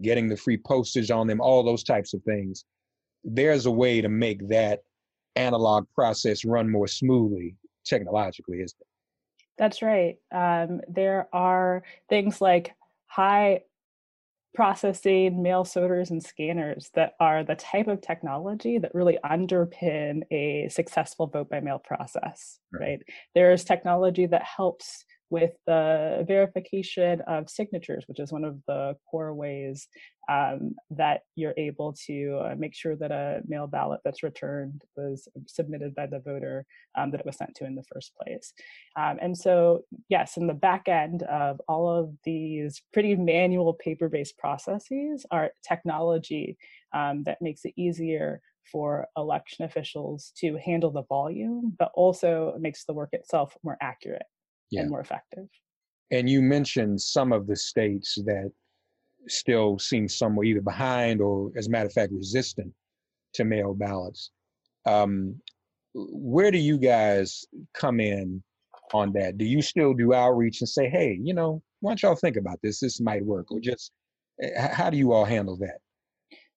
getting 0.00 0.28
the 0.28 0.36
free 0.36 0.56
postage 0.56 1.10
on 1.10 1.26
them, 1.26 1.40
all 1.40 1.62
those 1.62 1.84
types 1.84 2.14
of 2.14 2.22
things. 2.22 2.64
There's 3.24 3.66
a 3.66 3.70
way 3.70 4.00
to 4.00 4.08
make 4.08 4.48
that 4.48 4.80
analog 5.36 5.86
process 5.94 6.44
run 6.44 6.70
more 6.70 6.88
smoothly 6.88 7.56
technologically, 7.84 8.58
isn't 8.58 8.80
it? 8.80 8.86
That's 9.58 9.82
right. 9.82 10.16
Um, 10.32 10.80
there 10.88 11.28
are 11.32 11.82
things 12.08 12.40
like 12.40 12.72
high 13.06 13.60
processing 14.54 15.42
mail 15.42 15.64
sorters 15.64 16.10
and 16.10 16.22
scanners 16.22 16.90
that 16.94 17.14
are 17.20 17.42
the 17.42 17.54
type 17.54 17.88
of 17.88 18.00
technology 18.00 18.78
that 18.78 18.94
really 18.94 19.18
underpin 19.24 20.22
a 20.30 20.68
successful 20.68 21.26
vote 21.26 21.48
by 21.48 21.60
mail 21.60 21.78
process 21.78 22.58
right, 22.72 22.80
right? 22.80 23.02
there's 23.34 23.64
technology 23.64 24.26
that 24.26 24.42
helps 24.42 25.04
with 25.32 25.52
the 25.66 26.24
verification 26.28 27.22
of 27.22 27.48
signatures, 27.48 28.04
which 28.06 28.20
is 28.20 28.30
one 28.30 28.44
of 28.44 28.58
the 28.68 28.94
core 29.10 29.32
ways 29.32 29.88
um, 30.28 30.74
that 30.90 31.22
you're 31.36 31.54
able 31.56 31.94
to 32.06 32.38
uh, 32.44 32.54
make 32.54 32.74
sure 32.74 32.96
that 32.96 33.10
a 33.10 33.40
mail 33.48 33.66
ballot 33.66 34.00
that's 34.04 34.22
returned 34.22 34.82
was 34.94 35.28
submitted 35.46 35.94
by 35.94 36.04
the 36.04 36.18
voter 36.18 36.66
um, 36.98 37.10
that 37.10 37.20
it 37.20 37.24
was 37.24 37.38
sent 37.38 37.54
to 37.54 37.64
in 37.64 37.74
the 37.74 37.82
first 37.90 38.12
place. 38.14 38.52
Um, 38.94 39.16
and 39.22 39.36
so, 39.36 39.84
yes, 40.10 40.36
in 40.36 40.46
the 40.46 40.52
back 40.52 40.86
end 40.86 41.22
of 41.22 41.62
all 41.66 41.88
of 41.88 42.10
these 42.24 42.82
pretty 42.92 43.16
manual 43.16 43.72
paper 43.72 44.10
based 44.10 44.36
processes 44.36 45.24
are 45.30 45.52
technology 45.66 46.58
um, 46.92 47.22
that 47.24 47.40
makes 47.40 47.64
it 47.64 47.72
easier 47.76 48.42
for 48.70 49.06
election 49.16 49.64
officials 49.64 50.30
to 50.36 50.58
handle 50.58 50.90
the 50.90 51.04
volume, 51.04 51.74
but 51.78 51.90
also 51.94 52.54
makes 52.60 52.84
the 52.84 52.92
work 52.92 53.08
itself 53.14 53.56
more 53.64 53.78
accurate 53.80 54.26
yeah. 54.72 54.80
and 54.80 54.90
more 54.90 55.00
effective. 55.00 55.46
And 56.10 56.28
you 56.28 56.42
mentioned 56.42 57.00
some 57.00 57.32
of 57.32 57.46
the 57.46 57.56
states 57.56 58.18
that 58.26 58.50
still 59.28 59.78
seem 59.78 60.08
somewhat 60.08 60.46
either 60.46 60.60
behind 60.60 61.20
or, 61.20 61.52
as 61.56 61.68
a 61.68 61.70
matter 61.70 61.86
of 61.86 61.92
fact, 61.92 62.12
resistant 62.12 62.72
to 63.34 63.44
mail 63.44 63.74
ballots. 63.74 64.30
Um, 64.84 65.40
where 65.94 66.50
do 66.50 66.58
you 66.58 66.78
guys 66.78 67.44
come 67.74 68.00
in 68.00 68.42
on 68.92 69.12
that? 69.12 69.38
Do 69.38 69.44
you 69.44 69.62
still 69.62 69.94
do 69.94 70.12
outreach 70.12 70.60
and 70.60 70.68
say, 70.68 70.88
hey, 70.88 71.18
you 71.22 71.34
know, 71.34 71.62
why 71.80 71.90
don't 71.90 72.02
y'all 72.02 72.16
think 72.16 72.36
about 72.36 72.58
this? 72.62 72.80
This 72.80 73.00
might 73.00 73.24
work, 73.24 73.50
or 73.50 73.60
just 73.60 73.92
eh, 74.42 74.68
how 74.72 74.90
do 74.90 74.96
you 74.96 75.12
all 75.12 75.24
handle 75.24 75.56
that? 75.58 75.78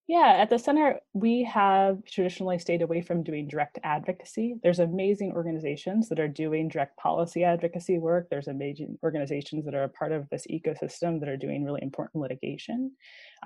Yeah, 0.07 0.35
at 0.37 0.51
the 0.51 0.59
center, 0.59 0.99
we 1.13 1.43
have 1.45 2.03
traditionally 2.05 2.59
stayed 2.59 2.83
away 2.83 3.01
from 3.01 3.23
doing 3.23 3.47
direct 3.47 3.79
advocacy. 3.83 4.55
There's 4.61 4.77
amazing 4.77 5.31
organizations 5.33 6.09
that 6.09 6.19
are 6.19 6.27
doing 6.27 6.67
direct 6.67 6.95
policy 6.97 7.43
advocacy 7.43 7.97
work. 7.97 8.27
There's 8.29 8.47
amazing 8.47 8.99
organizations 9.01 9.65
that 9.65 9.73
are 9.73 9.85
a 9.85 9.89
part 9.89 10.11
of 10.11 10.29
this 10.29 10.45
ecosystem 10.45 11.19
that 11.21 11.29
are 11.29 11.37
doing 11.37 11.63
really 11.63 11.81
important 11.81 12.21
litigation. 12.21 12.91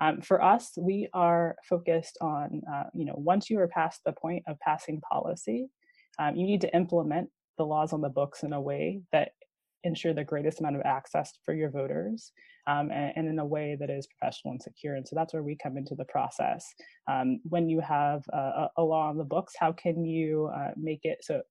Um, 0.02 0.20
for 0.20 0.42
us, 0.44 0.72
we 0.76 1.08
are 1.14 1.56
focused 1.66 2.18
on, 2.20 2.60
uh, 2.70 2.84
you 2.94 3.06
know, 3.06 3.14
once 3.16 3.48
you 3.48 3.58
are 3.58 3.68
past 3.68 4.02
the 4.04 4.12
point 4.12 4.44
of 4.46 4.60
passing 4.60 5.00
policy, 5.00 5.70
um, 6.18 6.36
you 6.36 6.44
need 6.44 6.60
to 6.60 6.76
implement 6.76 7.30
the 7.56 7.64
laws 7.64 7.94
on 7.94 8.02
the 8.02 8.10
books 8.10 8.42
in 8.42 8.52
a 8.52 8.60
way 8.60 9.00
that 9.12 9.32
ensure 9.84 10.12
the 10.12 10.24
greatest 10.24 10.60
amount 10.60 10.76
of 10.76 10.82
access 10.84 11.32
for 11.44 11.54
your 11.54 11.70
voters 11.70 12.32
um, 12.66 12.90
and, 12.90 13.12
and, 13.16 13.28
in 13.28 13.38
a 13.38 13.44
way 13.44 13.76
that 13.78 13.90
is 13.90 14.06
professional 14.06 14.52
and 14.52 14.62
secure. 14.62 14.94
And 14.94 15.06
so 15.06 15.16
that's 15.16 15.32
where 15.32 15.42
we 15.42 15.56
come 15.56 15.76
into 15.76 15.94
the 15.94 16.04
process. 16.04 16.66
Um, 17.10 17.40
when 17.44 17.68
you 17.68 17.80
have 17.80 18.22
a, 18.32 18.68
a, 18.76 18.82
law 18.82 19.08
on 19.08 19.16
the 19.16 19.24
books, 19.24 19.54
how 19.58 19.72
can 19.72 20.04
you 20.04 20.50
uh, 20.54 20.72
make 20.76 21.00
it 21.04 21.18
so 21.22 21.42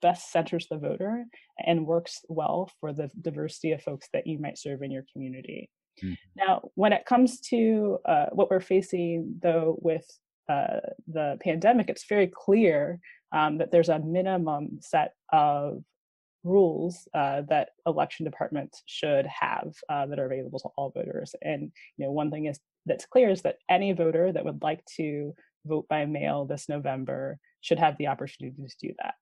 best 0.00 0.30
centers 0.32 0.66
the 0.68 0.78
voter 0.78 1.24
and 1.66 1.86
works 1.86 2.20
well 2.28 2.70
for 2.80 2.92
the 2.92 3.10
diversity 3.20 3.72
of 3.72 3.82
folks 3.82 4.08
that 4.12 4.26
you 4.26 4.38
might 4.38 4.58
serve 4.58 4.82
in 4.82 4.90
your 4.90 5.04
community? 5.12 5.70
Mm-hmm. 6.02 6.14
Now, 6.36 6.62
when 6.74 6.92
it 6.92 7.06
comes 7.06 7.40
to 7.48 7.98
uh, 8.04 8.26
what 8.32 8.50
we're 8.50 8.60
facing, 8.60 9.36
though, 9.42 9.78
with 9.80 10.06
uh, 10.48 10.80
the 11.06 11.38
pandemic, 11.42 11.88
it's 11.88 12.06
very 12.08 12.26
clear 12.26 13.00
um, 13.32 13.58
that 13.58 13.70
there's 13.70 13.88
a 13.88 13.98
minimum 13.98 14.78
set 14.80 15.12
of 15.32 15.82
rules 16.44 17.08
uh, 17.14 17.42
that 17.48 17.70
election 17.86 18.24
departments 18.24 18.82
should 18.86 19.26
have 19.26 19.74
uh, 19.88 20.06
that 20.06 20.18
are 20.18 20.26
available 20.26 20.60
to 20.60 20.68
all 20.76 20.90
voters. 20.90 21.34
And 21.42 21.72
you 21.96 22.04
know, 22.04 22.12
one 22.12 22.30
thing 22.30 22.46
is 22.46 22.60
that's 22.86 23.06
clear 23.06 23.30
is 23.30 23.42
that 23.42 23.58
any 23.68 23.92
voter 23.92 24.30
that 24.30 24.44
would 24.44 24.62
like 24.62 24.84
to 24.96 25.34
vote 25.66 25.88
by 25.88 26.04
mail 26.04 26.44
this 26.44 26.68
November 26.68 27.38
should 27.62 27.78
have 27.78 27.96
the 27.96 28.08
opportunity 28.08 28.54
to 28.62 28.88
do 28.88 28.94
that. 29.02 29.14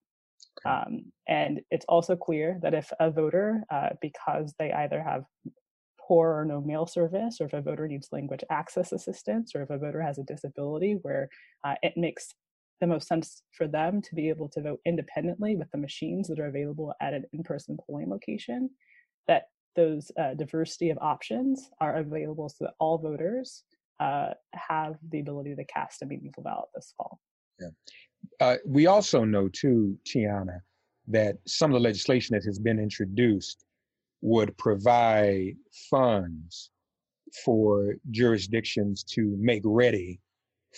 Um, 0.65 1.11
and 1.27 1.61
it's 1.71 1.85
also 1.87 2.15
clear 2.15 2.59
that 2.61 2.73
if 2.73 2.91
a 2.99 3.09
voter, 3.09 3.63
uh, 3.69 3.89
because 4.01 4.53
they 4.59 4.71
either 4.71 5.01
have 5.01 5.23
poor 5.99 6.37
or 6.37 6.45
no 6.45 6.61
mail 6.61 6.85
service, 6.85 7.37
or 7.39 7.45
if 7.45 7.53
a 7.53 7.61
voter 7.61 7.87
needs 7.87 8.09
language 8.11 8.43
access 8.49 8.91
assistance, 8.91 9.55
or 9.55 9.63
if 9.63 9.69
a 9.69 9.77
voter 9.77 10.01
has 10.01 10.19
a 10.19 10.23
disability 10.23 10.99
where 11.01 11.29
uh, 11.63 11.75
it 11.81 11.93
makes 11.95 12.33
the 12.83 12.87
most 12.87 13.07
sense 13.07 13.43
for 13.53 13.65
them 13.65 14.01
to 14.01 14.13
be 14.13 14.27
able 14.27 14.49
to 14.49 14.61
vote 14.61 14.81
independently 14.85 15.55
with 15.55 15.71
the 15.71 15.77
machines 15.77 16.27
that 16.27 16.37
are 16.37 16.47
available 16.47 16.93
at 17.01 17.13
an 17.13 17.23
in-person 17.31 17.77
polling 17.85 18.09
location 18.09 18.69
that 19.25 19.43
those 19.77 20.11
uh, 20.19 20.33
diversity 20.33 20.89
of 20.89 20.97
options 20.99 21.69
are 21.79 21.95
available 21.95 22.49
so 22.49 22.65
that 22.65 22.73
all 22.79 22.97
voters 22.97 23.63
uh, 24.01 24.31
have 24.53 24.95
the 25.11 25.21
ability 25.21 25.55
to 25.55 25.63
cast 25.63 26.01
a 26.01 26.05
meaningful 26.05 26.43
ballot 26.43 26.65
this 26.75 26.93
fall. 26.97 27.21
Yeah. 27.57 27.69
Uh, 28.41 28.57
we 28.65 28.87
also 28.87 29.23
know 29.23 29.47
too, 29.47 29.97
Tiana, 30.05 30.59
that 31.07 31.37
some 31.47 31.71
of 31.71 31.75
the 31.75 31.87
legislation 31.87 32.35
that 32.35 32.43
has 32.43 32.59
been 32.59 32.79
introduced 32.79 33.63
would 34.21 34.57
provide 34.57 35.55
funds 35.89 36.69
for 37.45 37.95
jurisdictions 38.11 39.03
to 39.03 39.37
make 39.39 39.61
ready 39.63 40.19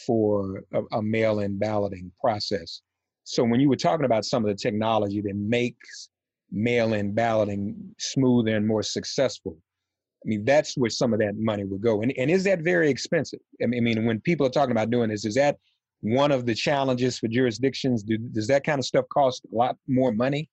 for 0.05 0.63
a, 0.73 0.81
a 0.97 1.01
mail-in 1.01 1.57
balloting 1.57 2.11
process. 2.19 2.81
So 3.23 3.43
when 3.43 3.59
you 3.59 3.69
were 3.69 3.75
talking 3.75 4.05
about 4.05 4.25
some 4.25 4.43
of 4.43 4.49
the 4.49 4.55
technology 4.55 5.21
that 5.21 5.35
makes 5.35 6.09
mail-in 6.51 7.13
balloting 7.13 7.95
smoother 7.97 8.55
and 8.55 8.67
more 8.67 8.83
successful, 8.83 9.57
I 10.23 10.29
mean 10.29 10.45
that's 10.45 10.75
where 10.75 10.89
some 10.89 11.13
of 11.13 11.19
that 11.19 11.35
money 11.37 11.63
would 11.63 11.81
go. 11.81 12.01
And 12.01 12.13
and 12.17 12.29
is 12.29 12.43
that 12.45 12.61
very 12.61 12.89
expensive? 12.89 13.39
I 13.61 13.67
mean, 13.67 13.79
I 13.79 13.81
mean 13.81 14.05
when 14.05 14.19
people 14.21 14.45
are 14.45 14.51
talking 14.51 14.71
about 14.71 14.89
doing 14.89 15.09
this, 15.09 15.25
is 15.25 15.35
that 15.35 15.57
one 16.01 16.31
of 16.31 16.45
the 16.45 16.53
challenges 16.53 17.17
for 17.19 17.27
jurisdictions? 17.27 18.03
Do, 18.03 18.17
does 18.17 18.47
that 18.47 18.63
kind 18.63 18.79
of 18.79 18.85
stuff 18.85 19.05
cost 19.09 19.45
a 19.51 19.55
lot 19.55 19.77
more 19.87 20.11
money? 20.11 20.49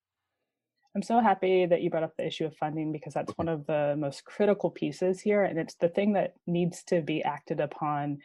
I'm 0.95 1.01
so 1.01 1.19
happy 1.19 1.65
that 1.65 1.81
you 1.81 1.89
brought 1.89 2.03
up 2.03 2.15
the 2.17 2.27
issue 2.27 2.45
of 2.45 2.55
funding 2.55 2.91
because 2.91 3.15
that's 3.15 3.33
one 3.35 3.49
of 3.49 3.65
the 3.65 3.95
most 3.97 4.25
critical 4.25 4.69
pieces 4.69 5.19
here. 5.19 5.43
And 5.43 5.57
it's 5.57 5.73
the 5.75 5.89
thing 5.89 6.13
that 6.13 6.35
needs 6.45 6.83
to 6.85 7.01
be 7.01 7.23
acted 7.23 7.59
upon 7.59 8.19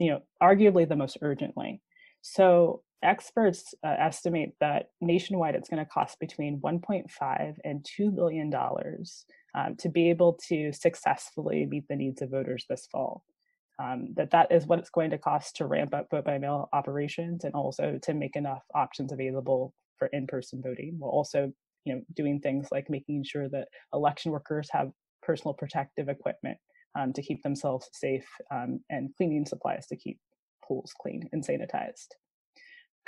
you 0.00 0.10
know, 0.10 0.20
arguably 0.42 0.88
the 0.88 0.96
most 0.96 1.18
urgently. 1.22 1.80
So 2.22 2.82
experts 3.02 3.74
uh, 3.84 3.94
estimate 3.98 4.52
that 4.60 4.86
nationwide 5.00 5.54
it's 5.54 5.68
going 5.68 5.84
to 5.84 5.90
cost 5.90 6.18
between 6.18 6.60
1.5 6.60 7.54
and 7.64 7.86
2 7.96 8.10
billion 8.10 8.50
dollars 8.50 9.24
um, 9.54 9.76
to 9.76 9.88
be 9.88 10.10
able 10.10 10.38
to 10.48 10.72
successfully 10.72 11.66
meet 11.66 11.84
the 11.88 11.96
needs 11.96 12.22
of 12.22 12.30
voters 12.30 12.64
this 12.68 12.88
fall. 12.90 13.22
Um, 13.78 14.08
that 14.16 14.30
that 14.32 14.52
is 14.52 14.66
what 14.66 14.78
it's 14.78 14.90
going 14.90 15.10
to 15.10 15.18
cost 15.18 15.56
to 15.56 15.66
ramp 15.66 15.94
up 15.94 16.08
vote 16.10 16.24
by 16.24 16.36
mail 16.38 16.68
operations 16.72 17.44
and 17.44 17.54
also 17.54 17.98
to 18.02 18.14
make 18.14 18.36
enough 18.36 18.62
options 18.74 19.12
available 19.12 19.72
for 19.98 20.08
in-person 20.08 20.62
voting. 20.62 20.98
We're 20.98 21.08
also, 21.08 21.50
you 21.84 21.94
know, 21.94 22.02
doing 22.14 22.40
things 22.40 22.68
like 22.70 22.90
making 22.90 23.24
sure 23.24 23.48
that 23.48 23.68
election 23.94 24.32
workers 24.32 24.68
have 24.72 24.90
personal 25.22 25.54
protective 25.54 26.08
equipment 26.10 26.58
um, 26.98 27.12
to 27.12 27.22
keep 27.22 27.42
themselves 27.42 27.88
safe 27.92 28.26
um, 28.50 28.80
and 28.90 29.14
cleaning 29.16 29.46
supplies 29.46 29.86
to 29.86 29.96
keep 29.96 30.18
pools 30.66 30.92
clean 31.00 31.28
and 31.32 31.44
sanitized. 31.44 32.08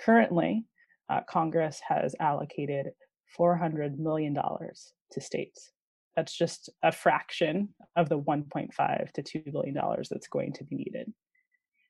Currently, 0.00 0.64
uh, 1.08 1.20
Congress 1.28 1.80
has 1.86 2.14
allocated 2.20 2.90
$400 3.38 3.98
million 3.98 4.34
to 4.34 5.20
states. 5.20 5.70
That's 6.16 6.36
just 6.36 6.70
a 6.82 6.92
fraction 6.92 7.70
of 7.96 8.08
the 8.08 8.18
1.5 8.18 9.12
to 9.12 9.22
2 9.22 9.42
billion 9.50 9.74
dollars 9.74 10.08
that's 10.10 10.28
going 10.28 10.52
to 10.54 10.64
be 10.64 10.76
needed. 10.76 11.12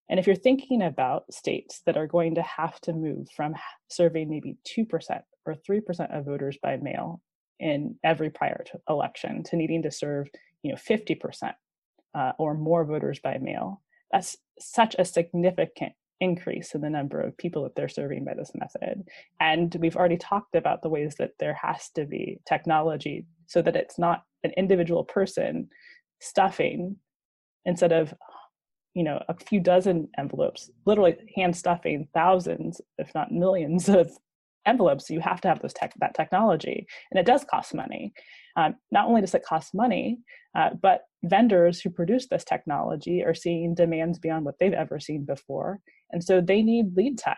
And 0.08 0.18
if 0.20 0.26
you're 0.26 0.36
thinking 0.36 0.82
about 0.82 1.32
states 1.32 1.80
that 1.86 1.96
are 1.96 2.06
going 2.06 2.34
to 2.34 2.42
have 2.42 2.80
to 2.82 2.92
move 2.92 3.28
from 3.34 3.54
serving 3.88 4.28
maybe 4.28 4.56
2% 4.76 4.86
or 5.46 5.54
3% 5.54 6.18
of 6.18 6.26
voters 6.26 6.58
by 6.62 6.76
mail 6.76 7.22
in 7.58 7.96
every 8.04 8.30
prior 8.30 8.64
election 8.88 9.42
to 9.44 9.56
needing 9.56 9.82
to 9.82 9.90
serve, 9.90 10.28
you 10.62 10.72
know, 10.72 10.76
50% 10.76 11.52
uh, 12.14 12.32
or 12.38 12.54
more 12.54 12.84
voters 12.84 13.18
by 13.18 13.38
mail, 13.38 13.82
that's 14.10 14.36
such 14.58 14.94
a 14.98 15.04
significant 15.04 15.92
increase 16.20 16.74
in 16.74 16.80
the 16.80 16.90
number 16.90 17.20
of 17.20 17.36
people 17.36 17.64
that 17.64 17.74
they're 17.74 17.88
serving 17.88 18.24
by 18.24 18.34
this 18.34 18.52
method. 18.54 19.02
And 19.40 19.74
we've 19.80 19.96
already 19.96 20.18
talked 20.18 20.54
about 20.54 20.82
the 20.82 20.88
ways 20.88 21.16
that 21.16 21.32
there 21.40 21.58
has 21.60 21.88
to 21.90 22.04
be 22.04 22.40
technology 22.46 23.26
so 23.46 23.60
that 23.62 23.76
it's 23.76 23.98
not 23.98 24.22
an 24.44 24.52
individual 24.56 25.04
person 25.04 25.68
stuffing 26.20 26.96
instead 27.64 27.92
of 27.92 28.14
you 28.94 29.02
know 29.02 29.20
a 29.28 29.34
few 29.34 29.58
dozen 29.58 30.08
envelopes 30.18 30.70
literally 30.84 31.16
hand 31.34 31.56
stuffing 31.56 32.06
thousands 32.12 32.80
if 32.98 33.12
not 33.14 33.32
millions 33.32 33.88
of 33.88 34.12
envelopes. 34.66 35.10
You 35.10 35.20
have 35.20 35.40
to 35.42 35.48
have 35.48 35.60
those 35.60 35.72
tech, 35.72 35.92
that 35.98 36.14
technology. 36.14 36.86
And 37.10 37.18
it 37.18 37.26
does 37.26 37.44
cost 37.44 37.74
money 37.74 38.12
um, 38.56 38.76
not 38.90 39.06
only 39.06 39.20
does 39.20 39.34
it 39.34 39.44
cost 39.44 39.74
money 39.74 40.18
uh, 40.54 40.70
but 40.80 41.02
vendors 41.24 41.80
who 41.80 41.90
produce 41.90 42.26
this 42.28 42.44
technology 42.44 43.24
are 43.24 43.34
seeing 43.34 43.74
demands 43.74 44.18
beyond 44.18 44.44
what 44.44 44.58
they've 44.58 44.72
ever 44.72 45.00
seen 45.00 45.24
before. 45.24 45.80
And 46.10 46.22
so 46.22 46.40
they 46.40 46.62
need 46.62 46.96
lead 46.96 47.18
time 47.18 47.36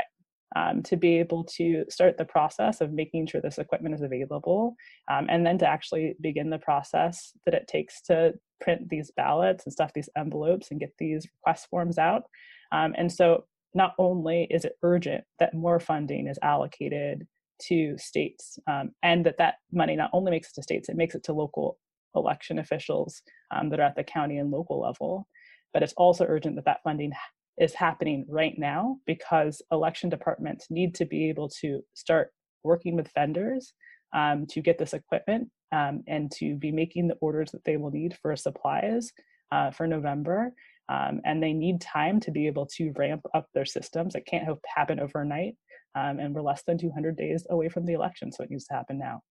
um, 0.57 0.83
to 0.85 0.97
be 0.97 1.19
able 1.19 1.45
to 1.57 1.85
start 1.89 2.17
the 2.17 2.25
process 2.25 2.81
of 2.81 2.93
making 2.93 3.27
sure 3.27 3.41
this 3.41 3.59
equipment 3.59 3.95
is 3.95 4.03
available 4.03 4.77
um, 5.11 5.27
and 5.29 5.47
then 5.47 5.59
to 5.59 5.67
actually 5.67 6.15
begin 6.21 6.51
the 6.51 6.59
process 6.59 7.33
that 7.45 7.55
it 7.55 7.69
takes 7.69 8.01
to 8.03 8.35
print 8.61 8.89
these 8.89 9.11
ballots 9.17 9.65
and 9.65 9.73
stuff 9.73 9.93
these 9.95 10.09
envelopes 10.17 10.71
and 10.71 10.81
get 10.81 10.93
these 10.99 11.27
request 11.39 11.69
forms 11.69 11.99
out. 11.99 12.25
Um, 12.73 12.95
and 12.97 13.13
so 13.13 13.45
not 13.75 13.95
only 13.99 14.47
is 14.51 14.65
it 14.65 14.79
urgent 14.83 15.25
that 15.41 15.55
more 15.55 15.81
funding 15.81 16.29
is 16.29 16.39
allocated 16.43 17.27
to 17.61 17.97
states 17.99 18.59
um, 18.69 18.91
and 19.03 19.25
that 19.27 19.39
that 19.39 19.57
money 19.73 19.97
not 19.97 20.11
only 20.13 20.31
makes 20.31 20.49
it 20.49 20.55
to 20.55 20.63
states 20.63 20.89
it 20.89 20.97
makes 20.97 21.15
it 21.15 21.23
to 21.23 21.33
local 21.33 21.79
election 22.15 22.59
officials 22.59 23.23
um, 23.51 23.69
that 23.71 23.81
are 23.81 23.85
at 23.85 23.97
the 23.97 24.05
county 24.05 24.39
and 24.39 24.51
local 24.51 24.81
level 24.81 25.27
but 25.73 25.83
it's 25.83 25.95
also 25.95 26.25
urgent 26.29 26.57
that 26.57 26.65
that 26.65 26.83
funding 26.85 27.13
is 27.59 27.75
happening 27.75 28.25
right 28.29 28.55
now 28.59 28.97
because 29.07 29.63
election 29.71 30.09
departments 30.11 30.67
need 30.71 30.95
to 30.95 31.05
be 31.05 31.29
able 31.29 31.49
to 31.49 31.81
start 31.95 32.31
working 32.63 32.97
with 32.97 33.11
vendors 33.15 33.75
um, 34.15 34.47
to 34.47 34.61
get 34.61 34.79
this 34.79 34.95
equipment 34.95 35.49
um, 35.73 36.03
and 36.07 36.31
to 36.33 36.57
be 36.57 36.73
making 36.73 37.09
the 37.09 37.17
orders 37.21 37.51
that 37.53 37.65
they 37.65 37.77
will 37.77 37.91
need 37.91 38.17
for 38.23 38.35
supplies 38.37 39.13
uh, 39.53 39.71
for 39.71 39.87
November. 39.87 40.53
Um, 40.89 41.21
and 41.25 41.43
they 41.43 41.53
need 41.53 41.81
time 41.81 42.21
to 42.21 42.31
be 42.31 42.47
able 42.47 42.67
to 42.77 42.93
ramp 42.97 43.23
up 43.35 43.47
their 43.55 43.65
systems. 43.65 44.15
It 44.15 44.27
can't 44.27 44.47
happen 44.67 45.01
overnight. 45.01 45.57
Um, 45.95 46.19
and 46.19 46.35
we're 46.35 46.43
less 46.43 46.63
than 46.67 46.77
200 46.77 47.17
days 47.17 47.47
away 47.51 47.69
from 47.69 47.87
the 47.87 47.93
election, 47.93 48.33
so 48.33 48.43
it 48.43 48.51
needs 48.51 48.65
to 48.67 48.75
happen 48.75 48.99
now. 48.99 49.23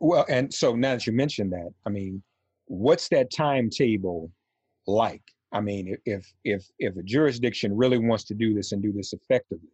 Well, 0.00 0.26
and 0.28 0.52
so 0.52 0.74
now 0.74 0.94
that 0.94 1.06
you 1.06 1.12
mentioned 1.12 1.52
that, 1.52 1.70
I 1.86 1.90
mean, 1.90 2.22
what's 2.66 3.08
that 3.10 3.32
timetable 3.32 4.32
like? 4.86 5.22
I 5.52 5.60
mean, 5.60 5.96
if 6.06 6.32
if 6.44 6.66
if 6.78 6.96
a 6.96 7.02
jurisdiction 7.02 7.76
really 7.76 7.98
wants 7.98 8.24
to 8.24 8.34
do 8.34 8.54
this 8.54 8.72
and 8.72 8.82
do 8.82 8.92
this 8.92 9.12
effectively, 9.12 9.68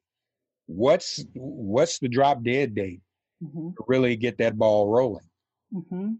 what's 0.66 1.24
what's 1.34 1.98
the 1.98 2.08
drop 2.08 2.42
dead 2.42 2.74
date 2.74 3.00
mm-hmm. 3.42 3.70
to 3.70 3.84
really 3.86 4.16
get 4.16 4.36
that 4.38 4.58
ball 4.58 4.88
rolling? 4.88 5.24
Mm-hmm. 5.72 6.12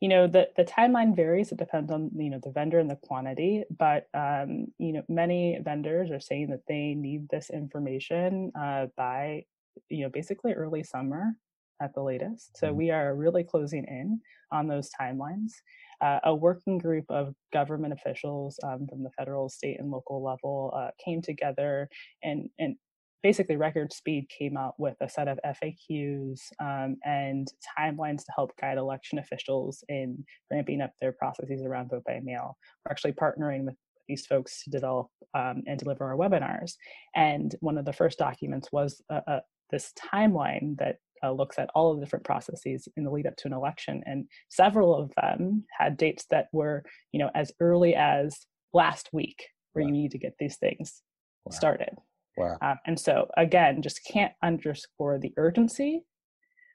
You 0.00 0.08
know, 0.08 0.26
the 0.26 0.48
the 0.56 0.64
timeline 0.64 1.16
varies. 1.16 1.52
It 1.52 1.58
depends 1.58 1.90
on 1.90 2.10
you 2.16 2.30
know 2.30 2.40
the 2.42 2.50
vendor 2.50 2.78
and 2.78 2.90
the 2.90 2.96
quantity, 2.96 3.64
but 3.76 4.08
um, 4.14 4.66
you 4.78 4.92
know 4.92 5.02
many 5.08 5.58
vendors 5.62 6.10
are 6.10 6.20
saying 6.20 6.50
that 6.50 6.66
they 6.68 6.94
need 6.94 7.28
this 7.28 7.50
information 7.50 8.52
uh, 8.58 8.86
by 8.96 9.44
you 9.88 10.04
know 10.04 10.10
basically 10.10 10.52
early 10.52 10.82
summer 10.82 11.36
at 11.82 11.94
the 11.94 12.02
latest. 12.02 12.56
So 12.58 12.68
mm-hmm. 12.68 12.76
we 12.76 12.90
are 12.90 13.14
really 13.14 13.44
closing 13.44 13.84
in 13.84 14.20
on 14.52 14.66
those 14.66 14.90
timelines 15.00 15.52
uh, 16.00 16.18
a 16.24 16.34
working 16.34 16.78
group 16.78 17.04
of 17.10 17.34
government 17.52 17.92
officials 17.92 18.58
um, 18.64 18.86
from 18.88 19.02
the 19.02 19.10
federal, 19.10 19.48
state, 19.48 19.78
and 19.78 19.90
local 19.90 20.22
level 20.22 20.72
uh, 20.74 20.90
came 21.02 21.20
together 21.20 21.88
and, 22.22 22.48
and 22.58 22.76
basically 23.22 23.56
record 23.56 23.92
speed 23.92 24.26
came 24.36 24.56
out 24.56 24.74
with 24.78 24.96
a 25.00 25.08
set 25.08 25.28
of 25.28 25.38
FAQs 25.44 26.40
um, 26.60 26.96
and 27.04 27.48
timelines 27.78 28.24
to 28.24 28.32
help 28.34 28.52
guide 28.60 28.78
election 28.78 29.18
officials 29.18 29.84
in 29.88 30.24
ramping 30.50 30.80
up 30.80 30.92
their 31.00 31.12
processes 31.12 31.62
around 31.64 31.90
vote 31.90 32.04
by 32.06 32.20
mail. 32.22 32.56
We're 32.84 32.92
actually 32.92 33.12
partnering 33.12 33.64
with 33.64 33.74
these 34.08 34.26
folks 34.26 34.64
to 34.64 34.70
develop 34.70 35.06
um, 35.34 35.62
and 35.66 35.78
deliver 35.78 36.04
our 36.04 36.16
webinars. 36.16 36.72
And 37.14 37.54
one 37.60 37.78
of 37.78 37.84
the 37.84 37.92
first 37.92 38.18
documents 38.18 38.68
was 38.72 39.00
uh, 39.10 39.20
uh, 39.26 39.40
this 39.70 39.92
timeline 40.12 40.76
that 40.78 40.96
uh, 41.22 41.30
looks 41.30 41.58
at 41.58 41.70
all 41.74 41.92
of 41.92 41.98
the 41.98 42.04
different 42.04 42.24
processes 42.24 42.88
in 42.96 43.04
the 43.04 43.10
lead 43.10 43.26
up 43.26 43.36
to 43.36 43.46
an 43.46 43.52
election, 43.52 44.02
and 44.06 44.24
several 44.48 44.96
of 44.96 45.12
them 45.20 45.64
had 45.78 45.98
dates 45.98 46.24
that 46.30 46.46
were, 46.52 46.82
you 47.12 47.20
know, 47.20 47.30
as 47.34 47.52
early 47.60 47.94
as 47.94 48.38
last 48.72 49.10
week, 49.12 49.44
where 49.72 49.84
wow. 49.84 49.88
you 49.88 49.92
need 49.92 50.10
to 50.12 50.18
get 50.18 50.32
these 50.38 50.56
things 50.56 51.02
wow. 51.44 51.54
started. 51.54 51.90
Wow. 52.36 52.56
Um, 52.62 52.76
and 52.86 52.98
so, 52.98 53.28
again, 53.36 53.82
just 53.82 54.00
can't 54.04 54.32
underscore 54.42 55.18
the 55.18 55.32
urgency 55.36 56.04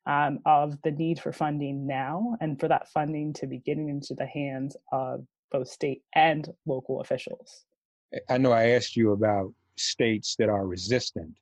um, 0.06 0.40
of 0.46 0.78
the 0.84 0.92
need 0.92 1.20
for 1.20 1.32
funding 1.32 1.88
now, 1.88 2.36
and 2.42 2.60
for 2.60 2.68
that 2.68 2.90
funding 2.90 3.34
to 3.34 3.48
be 3.48 3.60
getting 3.60 3.90
into 3.90 4.14
the 4.14 4.28
hands 4.28 4.78
of 4.92 5.26
both 5.52 5.68
state 5.68 6.04
and 6.14 6.50
local 6.66 7.02
officials. 7.02 7.66
I 8.30 8.38
know 8.38 8.52
I 8.52 8.70
asked 8.70 8.96
you 8.96 9.14
about 9.14 9.54
states 9.78 10.36
that 10.38 10.50
are 10.50 10.68
resistant, 10.68 11.34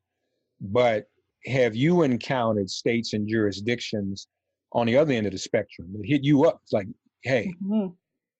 but 0.61 1.05
have 1.45 1.75
you 1.75 2.03
encountered 2.03 2.69
states 2.69 3.13
and 3.13 3.27
jurisdictions 3.27 4.27
on 4.71 4.87
the 4.87 4.97
other 4.97 5.13
end 5.13 5.25
of 5.25 5.33
the 5.33 5.37
spectrum 5.37 5.89
that 5.93 6.05
hit 6.05 6.23
you 6.23 6.45
up? 6.45 6.59
It's 6.63 6.73
like, 6.73 6.87
hey, 7.23 7.53
mm-hmm. 7.61 7.87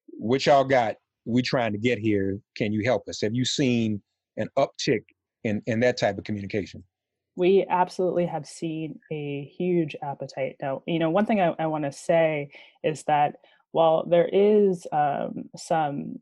what 0.08 0.46
y'all 0.46 0.64
got? 0.64 0.96
We 1.26 1.42
trying 1.42 1.74
to 1.74 1.78
get 1.78 2.00
here. 2.00 2.40
Can 2.56 2.72
you 2.72 2.84
help 2.84 3.08
us? 3.08 3.22
Have 3.22 3.36
you 3.36 3.46
seen 3.46 4.02
an 4.38 4.48
uptick 4.58 5.04
in, 5.44 5.62
in 5.66 5.80
that 5.82 5.98
type 5.98 6.18
of 6.18 6.24
communication? 6.24 6.84
We 7.36 7.66
absolutely 7.68 8.28
have 8.28 8.46
seen 8.46 9.00
a 9.12 9.52
huge 9.58 9.96
appetite. 10.04 10.56
Now, 10.62 10.84
you 10.86 11.00
know, 11.00 11.10
one 11.10 11.26
thing 11.26 11.42
I, 11.42 11.56
I 11.58 11.66
want 11.68 11.84
to 11.86 11.92
say 11.92 12.50
is 12.84 13.04
that 13.04 13.36
while 13.72 14.06
there 14.06 14.30
is 14.32 14.86
um, 14.92 15.50
some 15.58 16.20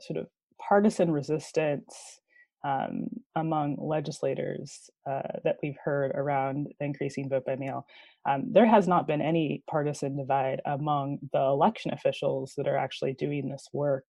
sort 0.00 0.18
of 0.18 0.28
partisan 0.60 1.10
resistance 1.10 2.20
um, 2.64 3.08
among 3.34 3.76
legislators 3.78 4.90
uh, 5.08 5.38
that 5.44 5.56
we've 5.62 5.76
heard 5.82 6.12
around 6.14 6.68
increasing 6.80 7.28
vote 7.28 7.44
by 7.44 7.56
mail. 7.56 7.86
Um, 8.28 8.52
there 8.52 8.66
has 8.66 8.86
not 8.86 9.08
been 9.08 9.20
any 9.20 9.64
partisan 9.68 10.16
divide 10.16 10.60
among 10.64 11.18
the 11.32 11.40
election 11.40 11.92
officials 11.92 12.54
that 12.56 12.68
are 12.68 12.76
actually 12.76 13.14
doing 13.14 13.48
this 13.48 13.68
work. 13.72 14.04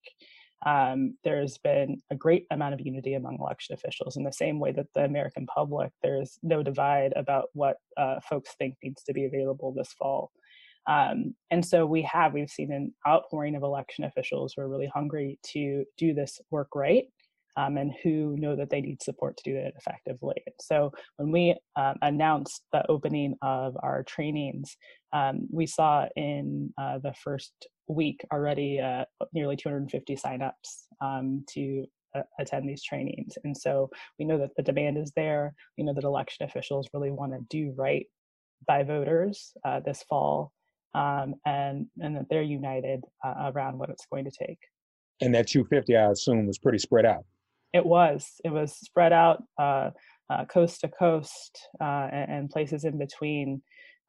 Um, 0.66 1.18
there's 1.24 1.58
been 1.58 2.02
a 2.12 2.16
great 2.16 2.46
amount 2.52 2.74
of 2.74 2.82
unity 2.82 3.16
among 3.16 3.38
election 3.40 3.74
officials 3.76 4.18
in 4.18 4.24
the 4.24 4.32
same 4.32 4.60
way 4.60 4.72
that 4.74 4.88
the 4.96 5.04
American 5.04 5.46
public, 5.46 5.92
there's 6.02 6.38
no 6.42 6.64
divide 6.64 7.14
about 7.16 7.50
what 7.54 7.78
uh, 7.98 8.20
folks 8.22 8.56
think 8.58 8.76
needs 8.84 9.04
to 9.04 9.14
be 9.14 9.26
available 9.26 9.74
this 9.74 9.94
fall. 9.94 10.32
Um, 10.88 11.36
and 11.50 11.66
so 11.66 11.86
we 11.86 12.02
have, 12.04 12.34
we've 12.34 12.50
seen 12.50 12.72
an 12.72 12.94
outpouring 13.08 13.56
of 13.56 13.64
election 13.64 14.04
officials 14.04 14.54
who 14.56 14.62
are 14.62 14.70
really 14.70 14.92
hungry 14.94 15.40
to 15.54 15.86
do 15.98 16.14
this 16.14 16.42
work 16.52 16.70
right 16.76 17.06
um, 17.56 17.78
and 17.78 17.94
who 18.04 18.36
know 18.38 18.56
that 18.56 18.70
they 18.70 18.82
need 18.82 19.02
support 19.02 19.38
to 19.38 19.44
do 19.50 19.56
it 19.56 19.74
effectively. 19.78 20.44
So 20.60 20.92
when 21.18 21.32
we 21.32 21.56
um, 21.76 21.96
announced 22.02 22.64
the 22.72 22.90
opening 22.90 23.36
of 23.42 23.78
our 23.82 24.04
trainings, 24.04 24.76
um, 25.14 25.48
we 25.52 25.68
saw 25.68 26.08
in 26.16 26.74
uh, 26.78 26.98
the 27.00 27.14
first 27.14 27.54
week 27.88 28.26
already 28.32 28.80
uh, 28.80 29.06
nearly 29.34 29.56
250 29.56 30.16
signups 30.16 30.86
um, 31.02 31.44
to 31.50 31.86
uh, 32.16 32.22
attend 32.40 32.68
these 32.68 32.84
trainings. 32.84 33.38
And 33.44 33.56
so 33.56 33.90
we 34.20 34.26
know 34.26 34.38
that 34.38 34.56
the 34.56 34.64
demand 34.64 34.98
is 34.98 35.12
there. 35.16 35.54
We 35.78 35.84
know 35.84 35.94
that 35.94 36.04
election 36.04 36.46
officials 36.46 36.90
really 36.94 37.12
want 37.12 37.34
to 37.34 37.40
do 37.50 37.74
right 37.76 38.06
by 38.68 38.84
voters 38.84 39.54
uh, 39.66 39.80
this 39.82 40.04
fall, 40.08 40.52
um, 40.94 41.36
and 41.46 41.88
and 42.00 42.16
that 42.16 42.28
they're 42.30 42.42
united 42.42 43.04
uh, 43.26 43.52
around 43.54 43.78
what 43.78 43.90
it's 43.90 44.06
going 44.12 44.26
to 44.26 44.32
take. 44.32 44.60
And 45.22 45.34
that 45.36 45.48
250, 45.48 45.96
I 45.96 46.12
assume, 46.12 46.48
was 46.48 46.58
pretty 46.58 46.80
spread 46.80 47.06
out. 47.06 47.26
It 47.74 47.86
was. 47.86 48.40
It 48.46 48.50
was 48.50 48.74
spread 48.74 49.14
out 49.14 49.44
uh, 49.58 49.92
uh, 50.30 50.46
coast 50.46 50.82
to 50.82 50.88
coast 50.88 51.68
uh, 51.82 52.08
and, 52.12 52.32
and, 52.32 52.50
places 52.50 52.86
in 52.86 52.98
between 52.98 53.62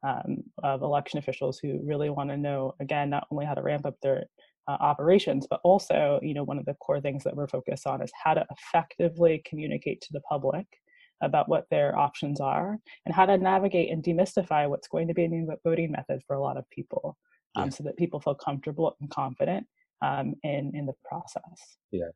um, 0.05 0.43
of 0.63 0.81
election 0.81 1.19
officials 1.19 1.59
who 1.59 1.79
really 1.83 2.09
want 2.09 2.29
to 2.29 2.37
know 2.37 2.73
again 2.79 3.09
not 3.09 3.27
only 3.31 3.45
how 3.45 3.53
to 3.53 3.61
ramp 3.61 3.85
up 3.85 3.95
their 4.01 4.25
uh, 4.67 4.77
operations, 4.79 5.45
but 5.49 5.59
also, 5.63 6.19
you 6.23 6.33
know, 6.33 6.43
one 6.43 6.57
of 6.57 6.65
the 6.65 6.73
core 6.75 7.01
things 7.01 7.23
that 7.23 7.35
we're 7.35 7.47
focused 7.47 7.85
on 7.85 8.01
is 8.01 8.11
how 8.23 8.33
to 8.33 8.45
effectively 8.51 9.41
communicate 9.45 10.01
to 10.01 10.07
the 10.11 10.21
public 10.21 10.65
about 11.21 11.47
what 11.47 11.65
their 11.69 11.97
options 11.97 12.41
are 12.41 12.77
and 13.05 13.15
how 13.15 13.25
to 13.25 13.37
navigate 13.37 13.91
and 13.91 14.03
demystify 14.03 14.67
what's 14.67 14.87
going 14.87 15.07
to 15.07 15.13
be 15.13 15.23
a 15.23 15.27
new 15.27 15.47
voting 15.63 15.91
method 15.91 16.21
for 16.27 16.35
a 16.35 16.41
lot 16.41 16.57
of 16.57 16.69
people 16.69 17.17
um, 17.55 17.65
yeah. 17.65 17.69
so 17.69 17.83
that 17.83 17.97
people 17.97 18.19
feel 18.19 18.35
comfortable 18.35 18.95
and 18.99 19.09
confident 19.09 19.65
um, 20.01 20.33
in, 20.43 20.71
in 20.73 20.85
the 20.85 20.93
process. 21.07 21.77
Yeah. 21.91 22.09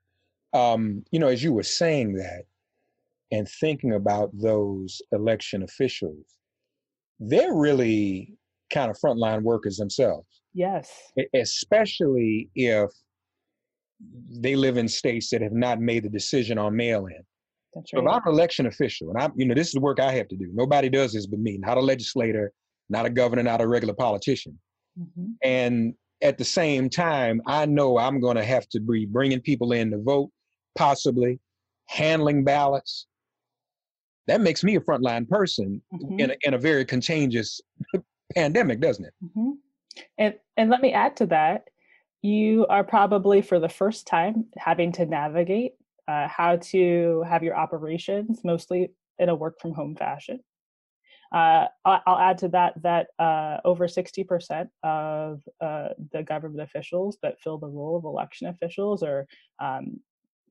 Um, 0.53 1.03
you 1.11 1.19
know, 1.19 1.27
as 1.27 1.43
you 1.43 1.53
were 1.53 1.63
saying 1.63 2.13
that 2.15 2.43
and 3.31 3.47
thinking 3.47 3.93
about 3.93 4.31
those 4.33 5.01
election 5.11 5.63
officials, 5.63 6.25
they're 7.19 7.53
really 7.53 8.33
kind 8.71 8.89
of 8.89 8.97
frontline 8.97 9.41
workers 9.41 9.77
themselves. 9.77 10.27
Yes. 10.53 10.91
Especially 11.33 12.49
if 12.55 12.89
they 14.31 14.55
live 14.55 14.77
in 14.77 14.87
states 14.87 15.29
that 15.31 15.41
have 15.41 15.51
not 15.51 15.79
made 15.79 16.03
the 16.03 16.09
decision 16.09 16.57
on 16.57 16.75
mail 16.75 17.07
in. 17.07 17.21
That's 17.73 17.93
right. 17.93 17.99
So 17.99 18.07
if 18.07 18.13
I'm 18.13 18.21
an 18.25 18.33
election 18.33 18.65
official, 18.65 19.09
and 19.09 19.21
I'm, 19.21 19.33
you 19.35 19.45
know, 19.45 19.53
this 19.53 19.67
is 19.67 19.73
the 19.73 19.81
work 19.81 19.99
I 19.99 20.11
have 20.13 20.27
to 20.29 20.35
do. 20.35 20.49
Nobody 20.53 20.89
does 20.89 21.13
this 21.13 21.27
but 21.27 21.39
me, 21.39 21.57
not 21.57 21.77
a 21.77 21.81
legislator, 21.81 22.51
not 22.89 23.05
a 23.05 23.09
governor, 23.09 23.43
not 23.43 23.61
a 23.61 23.67
regular 23.67 23.93
politician. 23.93 24.57
Mm-hmm. 24.99 25.31
And 25.43 25.93
at 26.21 26.37
the 26.37 26.45
same 26.45 26.89
time, 26.89 27.41
I 27.45 27.65
know 27.65 27.97
I'm 27.97 28.19
going 28.19 28.37
to 28.37 28.43
have 28.43 28.67
to 28.69 28.79
be 28.79 29.05
bringing 29.05 29.41
people 29.41 29.73
in 29.73 29.91
to 29.91 29.97
vote, 29.99 30.31
possibly 30.75 31.39
handling 31.87 32.43
ballots. 32.43 33.07
That 34.29 34.41
makes 34.41 34.63
me 34.63 34.75
a 34.75 34.79
frontline 34.79 35.27
person 35.27 35.81
mm-hmm. 35.91 36.19
in, 36.19 36.31
a, 36.31 36.35
in 36.43 36.53
a 36.53 36.57
very 36.59 36.85
contagious 36.85 37.59
pandemic, 38.35 38.79
doesn't 38.79 39.05
it? 39.05 39.13
Mm-hmm. 39.23 39.51
And 40.19 40.35
and 40.55 40.69
let 40.69 40.81
me 40.81 40.93
add 40.93 41.17
to 41.17 41.25
that, 41.27 41.63
you 42.21 42.67
are 42.67 42.83
probably 42.83 43.41
for 43.41 43.59
the 43.59 43.67
first 43.67 44.05
time 44.05 44.45
having 44.55 44.91
to 44.93 45.07
navigate 45.07 45.73
uh, 46.07 46.27
how 46.27 46.57
to 46.57 47.23
have 47.27 47.41
your 47.41 47.55
operations 47.55 48.41
mostly 48.43 48.91
in 49.17 49.29
a 49.29 49.35
work 49.35 49.59
from 49.59 49.73
home 49.73 49.95
fashion. 49.95 50.39
Uh, 51.31 51.65
I'll 51.83 52.19
add 52.19 52.37
to 52.39 52.49
that 52.49 52.81
that 52.83 53.07
uh, 53.17 53.57
over 53.65 53.87
60% 53.87 54.67
of 54.83 55.41
uh, 55.59 55.89
the 56.11 56.23
government 56.23 56.61
officials 56.61 57.17
that 57.23 57.39
fill 57.41 57.57
the 57.57 57.67
role 57.67 57.97
of 57.97 58.03
election 58.03 58.47
officials 58.47 59.01
are 59.01 59.27
um, 59.59 59.99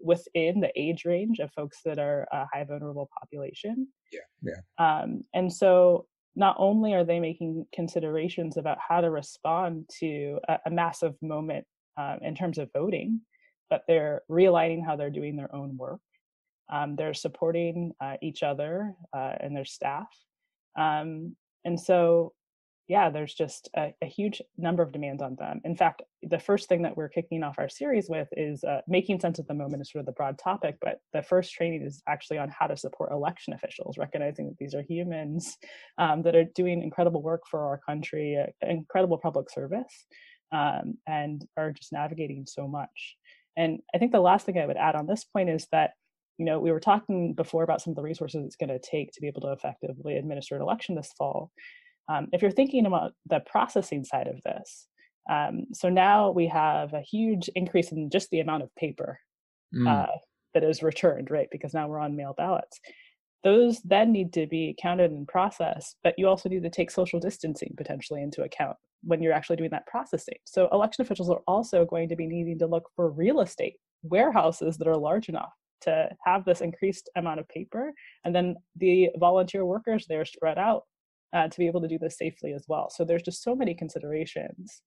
within 0.00 0.61
the 0.61 0.72
age 0.76 1.04
range 1.04 1.38
of 1.38 1.52
folks 1.52 1.80
that 1.84 1.98
are 1.98 2.26
a 2.32 2.46
high 2.52 2.64
vulnerable 2.64 3.08
population. 3.18 3.88
Yeah, 4.12 4.20
yeah. 4.42 4.61
Um, 4.78 5.24
and 5.34 5.52
so 5.52 6.06
not 6.37 6.56
only 6.58 6.94
are 6.94 7.04
they 7.04 7.18
making 7.20 7.66
considerations 7.72 8.56
about 8.56 8.78
how 8.87 9.00
to 9.00 9.11
respond 9.11 9.90
to 9.98 10.38
a, 10.48 10.58
a 10.66 10.70
massive 10.70 11.14
moment 11.20 11.66
um, 11.96 12.18
in 12.22 12.34
terms 12.34 12.58
of 12.58 12.70
voting, 12.72 13.20
but 13.68 13.82
they're 13.88 14.22
realigning 14.30 14.84
how 14.84 14.96
they're 14.96 15.11
doing 15.11 15.37
their 15.37 15.54
own 15.54 15.76
work. 15.76 16.00
Um, 16.70 16.96
they're 16.96 17.14
supporting 17.14 17.92
uh, 18.00 18.16
each 18.22 18.42
other 18.42 18.94
uh, 19.12 19.32
and 19.40 19.56
their 19.56 19.64
staff. 19.64 20.08
Um, 20.78 21.34
and 21.64 21.78
so 21.78 22.32
yeah, 22.88 23.11
there's 23.11 23.35
just 23.35 23.68
a, 23.77 23.92
a, 24.03 24.07
huge 24.07 24.40
number 24.57 24.83
of 24.83 24.92
demands 24.92 25.22
on 25.22 25.37
them. 25.37 25.61
In 25.64 25.77
fact, 25.77 26.03
the 26.22 26.38
first 26.38 26.70
thing 26.70 26.83
that 26.83 26.96
we're 26.96 27.11
kicking 27.11 27.42
off 27.42 27.59
our 27.59 27.68
series 27.68 28.09
with 28.09 28.29
is 28.33 28.64
uh, 28.64 28.81
making 28.88 29.20
sense 29.20 29.38
of 29.38 29.46
the 29.46 29.55
moment 29.55 29.83
is 29.83 29.92
sort 29.92 30.01
of 30.01 30.07
the 30.07 30.12
broad 30.12 30.38
topic, 30.38 30.77
but 30.81 31.01
the 31.12 31.22
first 31.22 31.53
training 31.53 31.83
is 31.83 32.03
actually 32.09 32.38
on 32.38 32.48
how 32.48 32.66
to 32.66 32.79
support 32.79 33.12
election 33.12 33.53
officials, 33.53 33.98
recognizing 33.98 34.46
that 34.46 34.57
these 34.59 34.74
are 34.74 34.83
humans 34.83 35.59
um, 35.98 36.22
that 36.22 36.35
are 36.35 36.46
doing 36.55 36.83
incredible 36.83 37.22
work 37.22 37.42
for 37.51 37.61
our 37.61 37.79
country, 37.87 38.38
uh, 38.42 38.66
incredible 38.66 39.18
public 39.18 39.51
service, 39.51 40.07
um, 40.53 40.94
and 41.07 41.44
are 41.59 41.72
just 41.72 41.92
navigating 41.92 42.46
so 42.46 42.66
much. 42.66 43.16
And 43.55 43.81
I 43.94 43.98
think 43.98 44.12
the 44.12 44.20
last 44.20 44.46
thing 44.46 44.59
I 44.59 44.66
would 44.66 44.79
add 44.79 44.94
on 44.94 45.07
this 45.07 45.24
point 45.24 45.51
is 45.51 45.66
that 45.72 45.90
you 46.38 46.44
know, 46.44 46.61
we 46.61 46.70
were 46.70 46.81
talking 46.81 47.35
before 47.35 47.64
about 47.64 47.83
some 47.83 47.90
of 47.90 47.96
the 47.96 48.03
resources 48.03 48.44
it's 48.44 48.55
going 48.55 48.68
to 48.68 48.79
take 48.79 49.11
to 49.11 49.20
be 49.20 49.27
able 49.27 49.40
to 49.40 49.51
effectively 49.51 50.16
administer 50.16 50.55
an 50.55 50.62
election 50.62 50.94
this 50.94 51.12
fall. 51.18 51.51
Um, 52.09 52.29
if 52.33 52.42
you're 52.42 52.51
thinking 52.51 52.87
about 52.87 53.12
the 53.27 53.40
processing 53.40 54.05
side 54.05 54.27
of 54.29 54.42
this, 54.42 54.87
um, 55.31 55.66
so 55.73 55.88
now 55.88 56.31
we 56.31 56.47
have 56.49 56.94
a 56.94 57.03
huge 57.03 57.49
increase 57.55 57.92
in 57.92 58.11
just 58.11 58.31
the 58.31 58.40
amount 58.40 58.62
of 58.62 58.75
paper 58.77 59.18
mm. 59.75 59.87
uh, 59.87 60.12
that 60.55 60.64
is 60.64 60.83
returned, 60.83 61.31
right? 61.31 61.49
Because 61.53 61.75
now 61.75 61.87
we're 61.87 61.99
on 61.99 62.16
mail 62.16 62.35
ballots. 62.37 62.81
Those 63.44 63.81
then 63.83 64.11
need 64.11 64.33
to 64.33 64.47
be 64.47 64.75
counted 64.81 65.11
and 65.11 65.29
processed, 65.29 65.97
but 66.03 66.14
you 66.18 66.27
also 66.27 66.49
need 66.49 66.62
to 66.62 66.71
take 66.71 66.90
social 66.90 67.21
distancing 67.21 67.75
potentially 67.77 68.23
into 68.23 68.42
account 68.42 68.77
when 69.05 69.23
you're 69.23 69.33
actually 69.33 69.57
doing 69.57 69.71
that 69.71 69.87
processing. 69.87 70.38
So 70.44 70.68
election 70.73 71.03
officials 71.03 71.31
are 71.31 71.42
also 71.47 71.85
going 71.85 72.09
to 72.09 72.16
be 72.16 72.27
needing 72.27 72.59
to 72.59 72.66
look 72.66 72.88
for 72.97 73.11
real 73.11 73.40
estate 73.40 73.77
warehouses 74.03 74.77
that 74.79 74.88
are 74.88 74.97
large 74.97 75.29
enough 75.29 75.53
to 75.81 76.09
have 76.25 76.44
this 76.44 76.61
increased 76.61 77.09
amount 77.16 77.40
of 77.40 77.49
paper 77.49 77.92
and 78.25 78.35
then 78.35 78.57
the 78.77 79.11
volunteer 79.18 79.64
workers 79.64 80.07
they're 80.09 80.25
spread 80.25 80.59
out 80.59 80.83
uh, 81.35 81.49
to 81.49 81.59
be 81.59 81.67
able 81.67 81.81
to 81.81 81.88
do 81.88 81.99
this 81.99 82.17
safely 82.17 82.53
as 82.53 82.64
well. 82.69 82.91
So 82.91 83.05
there's 83.05 83.23
just 83.23 83.43
so 83.43 83.55
many 83.55 83.75
considerations 83.75 84.83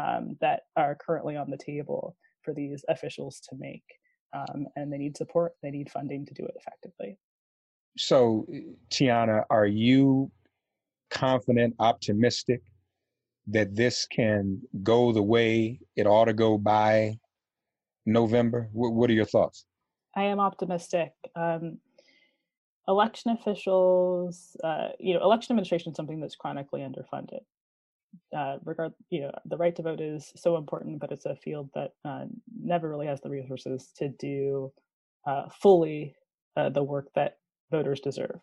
um, 0.00 0.36
that 0.40 0.62
are 0.76 0.96
currently 0.96 1.36
on 1.36 1.50
the 1.50 1.56
table 1.56 2.16
for 2.42 2.52
these 2.52 2.84
officials 2.88 3.40
to 3.48 3.56
make. 3.56 3.84
Um, 4.32 4.66
and 4.76 4.92
they 4.92 4.98
need 4.98 5.16
support, 5.16 5.52
they 5.62 5.70
need 5.70 5.90
funding 5.90 6.26
to 6.26 6.34
do 6.34 6.44
it 6.44 6.56
effectively. 6.56 7.16
So, 7.96 8.46
Tiana, 8.90 9.44
are 9.50 9.66
you 9.66 10.32
confident, 11.10 11.76
optimistic 11.78 12.62
that 13.46 13.76
this 13.76 14.06
can 14.06 14.60
go 14.82 15.12
the 15.12 15.22
way 15.22 15.78
it 15.94 16.06
ought 16.06 16.24
to 16.24 16.32
go 16.32 16.58
by 16.58 17.16
November? 18.04 18.68
What, 18.72 18.92
what 18.92 19.10
are 19.10 19.14
your 19.14 19.24
thoughts? 19.24 19.64
I 20.16 20.24
am 20.24 20.40
optimistic. 20.40 21.12
Um, 21.36 21.78
election 22.88 23.30
officials, 23.30 24.56
uh, 24.62 24.88
you 24.98 25.14
know, 25.14 25.22
election 25.22 25.52
administration 25.52 25.92
is 25.92 25.96
something 25.96 26.20
that's 26.20 26.36
chronically 26.36 26.80
underfunded. 26.80 27.40
Uh, 28.36 28.58
regard, 28.64 28.92
you 29.10 29.22
know, 29.22 29.32
the 29.46 29.56
right 29.56 29.74
to 29.74 29.82
vote 29.82 30.00
is 30.00 30.32
so 30.36 30.56
important, 30.56 31.00
but 31.00 31.10
it's 31.10 31.26
a 31.26 31.34
field 31.34 31.68
that 31.74 31.92
uh, 32.04 32.24
never 32.62 32.88
really 32.88 33.06
has 33.06 33.20
the 33.20 33.30
resources 33.30 33.90
to 33.96 34.08
do 34.08 34.72
uh, 35.26 35.48
fully 35.48 36.14
uh, 36.56 36.68
the 36.68 36.82
work 36.82 37.08
that 37.14 37.38
voters 37.70 38.00
deserve. 38.00 38.40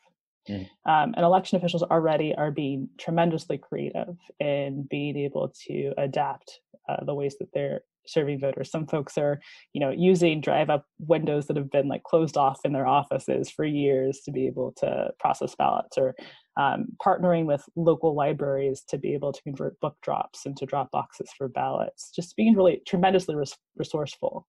Mm. 0.50 0.68
Um, 0.86 1.14
and 1.16 1.24
election 1.24 1.58
officials 1.58 1.84
already 1.84 2.34
are 2.36 2.52
being 2.52 2.90
tremendously 2.98 3.58
creative 3.58 4.18
in 4.40 4.88
being 4.90 5.16
able 5.18 5.54
to 5.68 5.94
adapt 5.98 6.60
uh, 6.90 7.04
the 7.06 7.14
ways 7.14 7.38
that 7.38 7.50
they're 7.54 7.82
serving 8.08 8.40
voters. 8.40 8.72
Some 8.72 8.88
folks 8.88 9.18
are, 9.18 9.40
you 9.74 9.82
know, 9.82 9.92
using 9.92 10.42
drive-up 10.42 10.86
windows 11.00 11.48
that 11.48 11.58
have 11.58 11.72
been 11.72 11.88
like 11.88 12.04
closed 12.04 12.38
off 12.38 12.60
in 12.66 12.74
their 12.74 12.88
offices 12.88 13.50
for 13.50 13.66
years 13.66 14.22
to 14.26 14.32
be 14.32 14.48
able 14.48 14.74
to 14.78 15.12
process 15.20 15.56
ballots, 15.56 15.98
or 15.98 16.16
um, 16.60 16.88
partnering 17.06 17.46
with 17.46 17.64
local 17.76 18.16
libraries 18.16 18.84
to 18.90 18.98
be 18.98 19.14
able 19.14 19.32
to 19.32 19.42
convert 19.44 19.80
book 19.80 19.96
drops 20.02 20.46
into 20.46 20.66
drop 20.66 20.92
boxes 20.92 21.30
for 21.38 21.48
ballots. 21.48 22.12
Just 22.16 22.36
being 22.36 22.56
really 22.56 22.82
tremendously 22.88 23.36
res- 23.36 23.58
resourceful. 23.78 24.48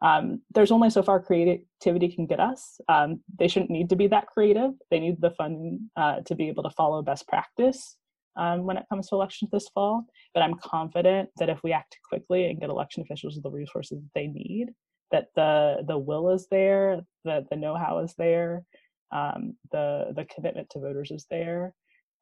Um, 0.00 0.42
there's 0.52 0.72
only 0.72 0.90
so 0.90 1.02
far 1.02 1.20
creativity 1.20 2.08
can 2.12 2.26
get 2.26 2.40
us. 2.40 2.80
Um, 2.88 3.20
they 3.38 3.46
shouldn't 3.46 3.70
need 3.70 3.88
to 3.90 3.96
be 3.96 4.08
that 4.08 4.26
creative. 4.26 4.72
They 4.90 4.98
need 4.98 5.20
the 5.20 5.30
funding 5.30 5.90
uh, 5.96 6.22
to 6.26 6.34
be 6.34 6.48
able 6.48 6.64
to 6.64 6.70
follow 6.70 7.02
best 7.02 7.28
practice 7.28 7.96
um, 8.36 8.64
when 8.64 8.76
it 8.76 8.86
comes 8.88 9.08
to 9.08 9.14
elections 9.14 9.50
this 9.50 9.68
fall. 9.68 10.04
But 10.34 10.42
I'm 10.42 10.54
confident 10.54 11.30
that 11.38 11.48
if 11.48 11.62
we 11.62 11.72
act 11.72 11.98
quickly 12.08 12.46
and 12.46 12.60
get 12.60 12.70
election 12.70 13.02
officials 13.02 13.38
the 13.42 13.50
resources 13.50 14.00
that 14.00 14.10
they 14.14 14.26
need, 14.26 14.68
that 15.10 15.28
the 15.36 15.84
the 15.86 15.98
will 15.98 16.30
is 16.30 16.46
there, 16.50 17.00
that 17.24 17.48
the 17.50 17.56
know-how 17.56 17.98
is 17.98 18.14
there, 18.16 18.64
um, 19.12 19.54
the 19.70 20.12
the 20.16 20.24
commitment 20.34 20.70
to 20.70 20.80
voters 20.80 21.10
is 21.10 21.26
there, 21.30 21.74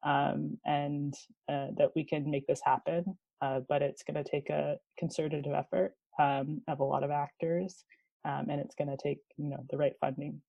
um, 0.03 0.59
and 0.65 1.15
uh, 1.49 1.69
that 1.77 1.91
we 1.95 2.05
can 2.05 2.31
make 2.31 2.47
this 2.47 2.61
happen. 2.65 3.05
Uh, 3.43 3.61
but 3.69 3.81
it's 3.81 4.03
going 4.03 4.23
to 4.23 4.31
take 4.31 4.51
a 4.51 4.77
concerted 4.99 5.47
effort 5.47 5.95
um, 6.19 6.61
of 6.69 6.81
a 6.81 6.85
lot 6.85 7.03
of 7.03 7.11
actors, 7.11 7.85
um, 8.27 8.47
and 8.51 8.61
it's 8.61 8.75
going 8.75 8.91
to 8.91 8.99
take 9.03 9.19
you 9.39 9.49
know 9.49 9.65
the 9.71 9.77
right 9.77 9.95
funding. 10.01 10.41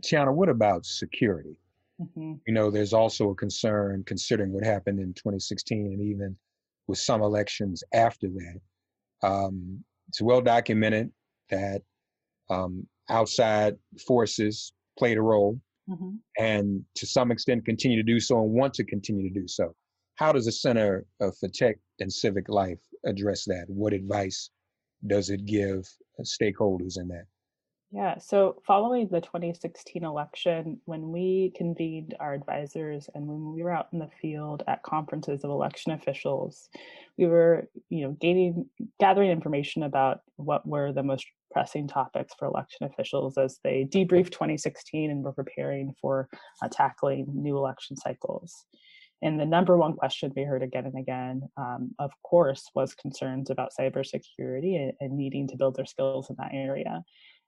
Tiana, 0.00 0.34
what 0.34 0.48
about 0.48 0.84
security? 0.84 1.56
Mm-hmm. 2.00 2.34
You 2.46 2.54
know, 2.54 2.70
there's 2.70 2.92
also 2.92 3.30
a 3.30 3.34
concern 3.34 4.04
considering 4.06 4.52
what 4.52 4.64
happened 4.64 5.00
in 5.00 5.12
2016 5.14 5.86
and 5.86 6.00
even 6.00 6.36
with 6.86 6.98
some 6.98 7.22
elections 7.22 7.84
after 7.92 8.28
that. 8.28 8.60
Um, 9.22 9.84
it's 10.08 10.20
well 10.22 10.40
documented 10.40 11.10
that 11.50 11.82
um, 12.48 12.86
outside 13.10 13.76
forces 14.06 14.72
played 14.98 15.18
a 15.18 15.22
role 15.22 15.60
Mhm. 15.88 16.18
and 16.38 16.84
to 16.94 17.06
some 17.06 17.32
extent 17.32 17.64
continue 17.64 17.96
to 17.96 18.02
do 18.04 18.20
so 18.20 18.40
and 18.42 18.52
want 18.52 18.74
to 18.74 18.84
continue 18.84 19.28
to 19.28 19.40
do 19.40 19.48
so. 19.48 19.74
How 20.14 20.30
does 20.32 20.44
the 20.44 20.52
Center 20.52 21.04
uh, 21.20 21.30
for 21.38 21.48
Tech 21.48 21.78
and 21.98 22.12
Civic 22.12 22.48
Life 22.48 22.78
address 23.04 23.44
that? 23.46 23.64
What 23.68 23.92
advice 23.92 24.50
does 25.06 25.30
it 25.30 25.44
give 25.46 25.88
uh, 26.18 26.22
stakeholders 26.22 26.98
in 26.98 27.08
that? 27.08 27.24
Yeah, 27.92 28.18
so 28.18 28.62
following 28.64 29.08
the 29.08 29.20
2016 29.20 30.04
election, 30.04 30.80
when 30.84 31.10
we 31.10 31.52
convened 31.56 32.14
our 32.20 32.34
advisors 32.34 33.10
and 33.16 33.26
when 33.26 33.52
we 33.52 33.64
were 33.64 33.72
out 33.72 33.88
in 33.92 33.98
the 33.98 34.08
field 34.22 34.62
at 34.68 34.84
conferences 34.84 35.42
of 35.42 35.50
election 35.50 35.90
officials, 35.90 36.68
we 37.18 37.26
were, 37.26 37.68
you 37.88 38.02
know, 38.06 38.12
gaining 38.20 38.66
gathering 39.00 39.30
information 39.32 39.82
about 39.82 40.20
what 40.36 40.64
were 40.68 40.92
the 40.92 41.02
most 41.02 41.26
pressing 41.50 41.88
topics 41.88 42.32
for 42.38 42.46
election 42.46 42.86
officials 42.86 43.36
as 43.36 43.58
they 43.64 43.84
debriefed 43.84 44.30
2016 44.30 45.10
and 45.10 45.24
were 45.24 45.32
preparing 45.32 45.92
for 46.00 46.28
uh, 46.62 46.68
tackling 46.70 47.26
new 47.34 47.56
election 47.56 47.96
cycles. 47.96 48.66
And 49.22 49.38
the 49.38 49.44
number 49.44 49.76
one 49.76 49.94
question 49.94 50.32
we 50.34 50.44
heard 50.44 50.62
again 50.62 50.86
and 50.86 50.98
again, 50.98 51.42
um, 51.56 51.94
of 51.98 52.12
course, 52.22 52.70
was 52.74 52.94
concerns 52.94 53.50
about 53.50 53.72
cybersecurity 53.78 54.76
and, 54.76 54.92
and 55.00 55.16
needing 55.16 55.48
to 55.48 55.56
build 55.56 55.74
their 55.74 55.84
skills 55.86 56.30
in 56.30 56.36
that 56.38 56.52
area. 56.54 57.02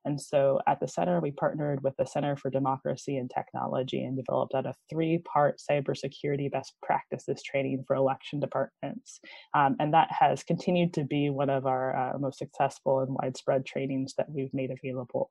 And 0.05 0.19
so 0.19 0.59
at 0.67 0.79
the 0.79 0.87
center, 0.87 1.19
we 1.19 1.31
partnered 1.31 1.83
with 1.83 1.95
the 1.97 2.05
Center 2.05 2.35
for 2.35 2.49
Democracy 2.49 3.17
and 3.17 3.29
Technology 3.29 4.03
and 4.03 4.17
developed 4.17 4.53
out 4.53 4.65
a 4.65 4.73
three 4.89 5.19
part 5.19 5.59
cybersecurity 5.69 6.51
best 6.51 6.73
practices 6.81 7.41
training 7.43 7.83
for 7.87 7.95
election 7.95 8.39
departments. 8.39 9.19
Um, 9.53 9.75
and 9.79 9.93
that 9.93 10.09
has 10.11 10.43
continued 10.43 10.93
to 10.93 11.03
be 11.03 11.29
one 11.29 11.49
of 11.49 11.65
our 11.65 11.95
uh, 11.95 12.17
most 12.19 12.37
successful 12.37 12.99
and 12.99 13.15
widespread 13.21 13.65
trainings 13.65 14.13
that 14.17 14.29
we've 14.29 14.53
made 14.53 14.71
available. 14.71 15.29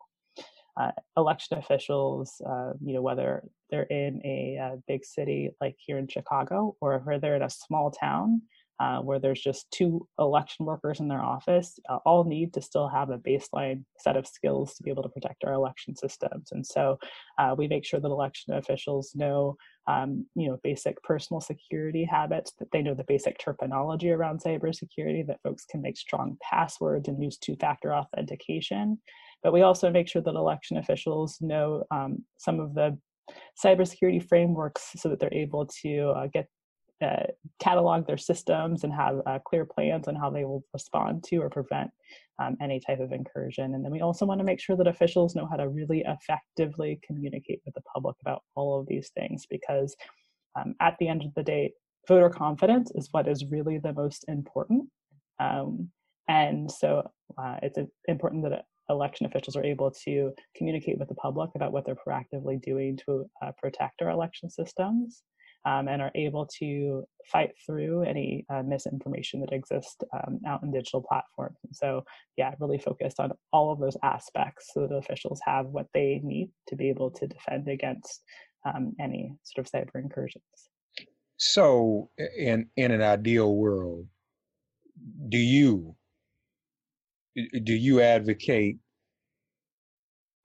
Uh, 0.80 0.90
election 1.18 1.58
officials, 1.58 2.40
uh, 2.48 2.72
you 2.82 2.94
know, 2.94 3.02
whether 3.02 3.44
they're 3.70 3.82
in 3.82 4.22
a, 4.24 4.58
uh, 4.58 4.76
big 4.88 5.04
city 5.04 5.50
like 5.60 5.76
here 5.78 5.98
in 5.98 6.08
Chicago 6.08 6.74
or 6.80 6.98
whether 7.00 7.20
they're 7.20 7.36
in 7.36 7.42
a 7.42 7.50
small 7.50 7.90
town, 7.90 8.40
uh, 8.82 8.98
where 8.98 9.20
there's 9.20 9.40
just 9.40 9.70
two 9.70 10.06
election 10.18 10.66
workers 10.66 10.98
in 10.98 11.06
their 11.06 11.22
office, 11.22 11.78
uh, 11.88 11.98
all 12.04 12.24
need 12.24 12.52
to 12.52 12.60
still 12.60 12.88
have 12.88 13.10
a 13.10 13.18
baseline 13.18 13.84
set 14.04 14.16
of 14.16 14.26
skills 14.26 14.74
to 14.74 14.82
be 14.82 14.90
able 14.90 15.04
to 15.04 15.08
protect 15.08 15.44
our 15.44 15.52
election 15.52 15.94
systems. 15.94 16.50
And 16.50 16.66
so 16.66 16.98
uh, 17.38 17.54
we 17.56 17.68
make 17.68 17.84
sure 17.84 18.00
that 18.00 18.08
election 18.08 18.54
officials 18.54 19.12
know, 19.14 19.56
um, 19.86 20.26
you 20.34 20.48
know, 20.48 20.58
basic 20.64 21.00
personal 21.04 21.40
security 21.40 22.04
habits, 22.04 22.50
that 22.58 22.72
they 22.72 22.82
know 22.82 22.94
the 22.94 23.04
basic 23.04 23.38
terminology 23.38 24.10
around 24.10 24.42
cybersecurity, 24.42 25.24
that 25.28 25.42
folks 25.44 25.64
can 25.70 25.80
make 25.80 25.96
strong 25.96 26.36
passwords 26.42 27.06
and 27.06 27.22
use 27.22 27.38
two-factor 27.38 27.94
authentication. 27.94 28.98
But 29.44 29.52
we 29.52 29.62
also 29.62 29.90
make 29.90 30.08
sure 30.08 30.22
that 30.22 30.34
election 30.34 30.76
officials 30.78 31.38
know 31.40 31.84
um, 31.92 32.24
some 32.36 32.58
of 32.58 32.74
the 32.74 32.98
cybersecurity 33.64 34.26
frameworks 34.28 34.90
so 34.96 35.08
that 35.08 35.20
they're 35.20 35.32
able 35.46 35.66
to 35.82 36.08
uh, 36.16 36.26
get 36.32 36.48
uh, 37.02 37.24
catalog 37.58 38.06
their 38.06 38.18
systems 38.18 38.84
and 38.84 38.92
have 38.92 39.20
uh, 39.26 39.38
clear 39.44 39.64
plans 39.64 40.08
on 40.08 40.14
how 40.14 40.30
they 40.30 40.44
will 40.44 40.64
respond 40.72 41.24
to 41.24 41.36
or 41.38 41.50
prevent 41.50 41.90
um, 42.38 42.56
any 42.60 42.80
type 42.80 43.00
of 43.00 43.12
incursion. 43.12 43.74
And 43.74 43.84
then 43.84 43.92
we 43.92 44.00
also 44.00 44.24
want 44.24 44.38
to 44.40 44.44
make 44.44 44.60
sure 44.60 44.76
that 44.76 44.86
officials 44.86 45.34
know 45.34 45.46
how 45.46 45.56
to 45.56 45.68
really 45.68 46.04
effectively 46.06 47.00
communicate 47.04 47.60
with 47.64 47.74
the 47.74 47.82
public 47.82 48.16
about 48.20 48.42
all 48.54 48.78
of 48.78 48.86
these 48.86 49.10
things 49.16 49.46
because 49.48 49.96
um, 50.56 50.74
at 50.80 50.96
the 50.98 51.08
end 51.08 51.24
of 51.24 51.34
the 51.34 51.42
day, 51.42 51.72
voter 52.08 52.30
confidence 52.30 52.90
is 52.94 53.08
what 53.12 53.28
is 53.28 53.44
really 53.50 53.78
the 53.78 53.92
most 53.92 54.24
important. 54.28 54.88
Um, 55.40 55.90
and 56.28 56.70
so 56.70 57.08
uh, 57.38 57.56
it's 57.62 57.78
important 58.06 58.44
that 58.44 58.64
election 58.88 59.26
officials 59.26 59.56
are 59.56 59.64
able 59.64 59.90
to 59.90 60.32
communicate 60.56 60.98
with 60.98 61.08
the 61.08 61.14
public 61.14 61.50
about 61.54 61.72
what 61.72 61.84
they're 61.86 61.96
proactively 61.96 62.60
doing 62.60 62.98
to 63.06 63.24
uh, 63.42 63.52
protect 63.60 64.02
our 64.02 64.10
election 64.10 64.50
systems 64.50 65.22
um, 65.64 65.88
and 65.88 66.02
are 66.02 66.10
able 66.14 66.46
to 66.58 67.04
fight 67.26 67.52
through 67.64 68.02
any 68.02 68.44
uh, 68.50 68.62
misinformation 68.62 69.40
that 69.40 69.52
exists 69.52 69.96
um, 70.12 70.40
out 70.46 70.62
in 70.62 70.72
digital 70.72 71.02
platforms. 71.02 71.58
And 71.64 71.74
so, 71.74 72.04
yeah, 72.36 72.52
really 72.58 72.78
focused 72.78 73.20
on 73.20 73.32
all 73.52 73.72
of 73.72 73.78
those 73.78 73.96
aspects 74.02 74.70
so 74.74 74.86
that 74.86 74.94
officials 74.94 75.40
have 75.44 75.66
what 75.66 75.86
they 75.94 76.20
need 76.24 76.50
to 76.68 76.76
be 76.76 76.88
able 76.88 77.10
to 77.12 77.26
defend 77.26 77.68
against 77.68 78.22
um, 78.66 78.94
any 79.00 79.34
sort 79.44 79.66
of 79.66 79.72
cyber 79.72 80.00
incursions. 80.02 80.44
So, 81.36 82.10
in 82.38 82.68
in 82.76 82.92
an 82.92 83.02
ideal 83.02 83.54
world, 83.54 84.06
do 85.28 85.38
you 85.38 85.96
do 87.34 87.72
you 87.72 88.00
advocate 88.00 88.78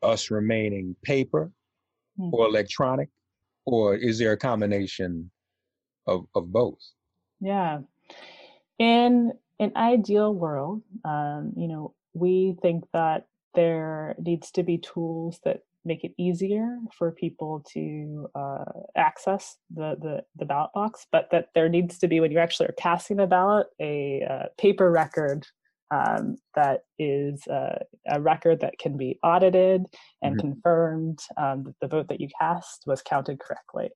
us 0.01 0.31
remaining 0.31 0.95
paper 1.03 1.51
Hmm. 2.17 2.33
or 2.33 2.47
electronic, 2.47 3.09
or 3.67 3.95
is 3.95 4.17
there 4.17 4.31
a 4.31 4.37
combination 4.37 5.29
of 6.07 6.25
of 6.33 6.51
both? 6.51 6.79
Yeah. 7.39 7.79
In 8.79 9.33
an 9.59 9.71
ideal 9.75 10.33
world, 10.33 10.81
um, 11.03 11.53
you 11.55 11.67
know, 11.67 11.93
we 12.13 12.55
think 12.61 12.85
that 12.93 13.27
there 13.53 14.15
needs 14.19 14.51
to 14.51 14.63
be 14.63 14.77
tools 14.77 15.39
that 15.43 15.61
make 15.83 16.03
it 16.03 16.13
easier 16.17 16.77
for 16.97 17.11
people 17.11 17.63
to 17.73 18.27
uh, 18.35 18.65
access 18.95 19.57
the, 19.73 19.95
the, 20.01 20.23
the 20.35 20.45
ballot 20.45 20.71
box, 20.73 21.07
but 21.11 21.29
that 21.31 21.49
there 21.55 21.69
needs 21.69 21.97
to 21.97 22.07
be, 22.07 22.19
when 22.19 22.31
you 22.31 22.39
actually 22.39 22.67
are 22.67 22.75
casting 22.77 23.19
a 23.19 23.27
ballot, 23.27 23.67
a 23.79 24.21
uh, 24.29 24.45
paper 24.57 24.91
record 24.91 25.47
um, 25.91 26.35
that 26.55 26.81
is 26.99 27.47
uh, 27.47 27.79
a 28.09 28.21
record 28.21 28.59
that 28.61 28.77
can 28.79 28.97
be 28.97 29.17
audited 29.23 29.83
and 30.21 30.37
Mhm. 30.37 30.39
confirmed 30.39 31.19
um, 31.37 31.63
that 31.63 31.75
the 31.81 31.87
vote 31.87 32.07
that 32.09 32.19
you 32.21 32.27
cast 32.39 32.83
was 32.85 33.01
counted 33.01 33.39
correctly. 33.39 33.89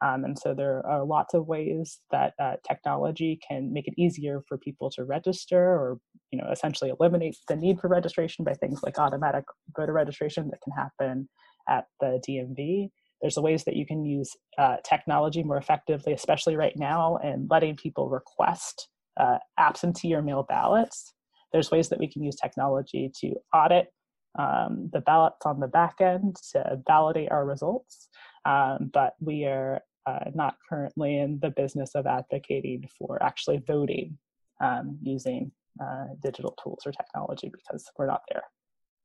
Um, 0.00 0.24
and 0.24 0.38
so 0.38 0.54
there 0.54 0.86
are 0.86 1.04
lots 1.04 1.34
of 1.34 1.46
ways 1.48 1.98
that 2.10 2.34
uh, 2.40 2.56
technology 2.66 3.38
can 3.46 3.72
make 3.72 3.88
it 3.88 3.94
easier 3.98 4.42
for 4.46 4.56
people 4.56 4.90
to 4.90 5.04
register 5.04 5.58
or, 5.58 5.98
you 6.30 6.38
know, 6.38 6.48
essentially 6.52 6.90
eliminate 6.90 7.36
the 7.48 7.56
need 7.56 7.80
for 7.80 7.88
registration 7.88 8.44
by 8.44 8.54
things 8.54 8.80
like 8.84 8.98
automatic 8.98 9.44
voter 9.76 9.92
registration 9.92 10.50
that 10.50 10.60
can 10.62 10.72
happen 10.72 11.28
at 11.68 11.86
the 12.00 12.20
DMV. 12.26 12.90
There's 13.20 13.36
ways 13.36 13.64
that 13.64 13.74
you 13.74 13.84
can 13.86 14.04
use 14.04 14.36
uh, 14.56 14.76
technology 14.84 15.42
more 15.42 15.56
effectively, 15.56 16.12
especially 16.12 16.54
right 16.56 16.76
now, 16.76 17.16
and 17.16 17.48
letting 17.50 17.74
people 17.76 18.08
request 18.08 18.88
uh, 19.18 19.38
absentee 19.58 20.14
or 20.14 20.22
mail 20.22 20.46
ballots. 20.48 21.12
There's 21.52 21.70
ways 21.70 21.88
that 21.88 21.98
we 21.98 22.08
can 22.08 22.22
use 22.22 22.36
technology 22.36 23.10
to 23.20 23.34
audit 23.54 23.92
um, 24.38 24.90
the 24.92 25.00
ballots 25.00 25.46
on 25.46 25.60
the 25.60 25.66
back 25.66 25.96
end 26.00 26.36
to 26.52 26.80
validate 26.86 27.30
our 27.30 27.44
results. 27.44 28.08
Um, 28.44 28.90
but 28.92 29.14
we 29.20 29.44
are 29.44 29.80
uh, 30.06 30.30
not 30.34 30.56
currently 30.68 31.18
in 31.18 31.38
the 31.40 31.50
business 31.50 31.94
of 31.94 32.06
advocating 32.06 32.88
for 32.98 33.22
actually 33.22 33.62
voting 33.66 34.16
um, 34.60 34.98
using 35.02 35.50
uh, 35.82 36.06
digital 36.22 36.56
tools 36.62 36.80
or 36.86 36.92
technology 36.92 37.50
because 37.52 37.84
we're 37.98 38.06
not 38.06 38.22
there. 38.30 38.42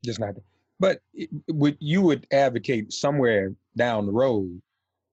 Just 0.03 0.19
not. 0.19 0.36
But 0.79 0.99
it- 1.13 1.29
would 1.49 1.77
you 1.79 2.01
would 2.01 2.27
advocate 2.32 2.93
somewhere 2.93 3.53
down 3.75 4.06
the 4.06 4.12
road 4.12 4.62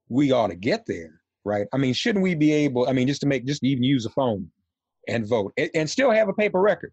we 0.09 0.33
ought 0.33 0.49
to 0.49 0.57
get 0.57 0.85
there, 0.87 1.21
right? 1.45 1.67
I 1.73 1.77
mean, 1.77 1.95
shouldn't 1.95 2.23
we 2.23 2.35
be 2.35 2.53
able? 2.53 2.89
I 2.89 2.93
mean, 2.93 3.07
just 3.07 3.21
to 3.23 3.27
make 3.27 3.47
just 3.47 3.63
even 3.65 3.85
use 3.85 4.07
a 4.07 4.11
phone 4.11 4.49
and 5.09 5.27
vote 5.27 5.53
and, 5.57 5.71
and 5.75 5.91
still 5.91 6.11
have 6.11 6.29
a 6.29 6.33
paper 6.33 6.61
record, 6.61 6.93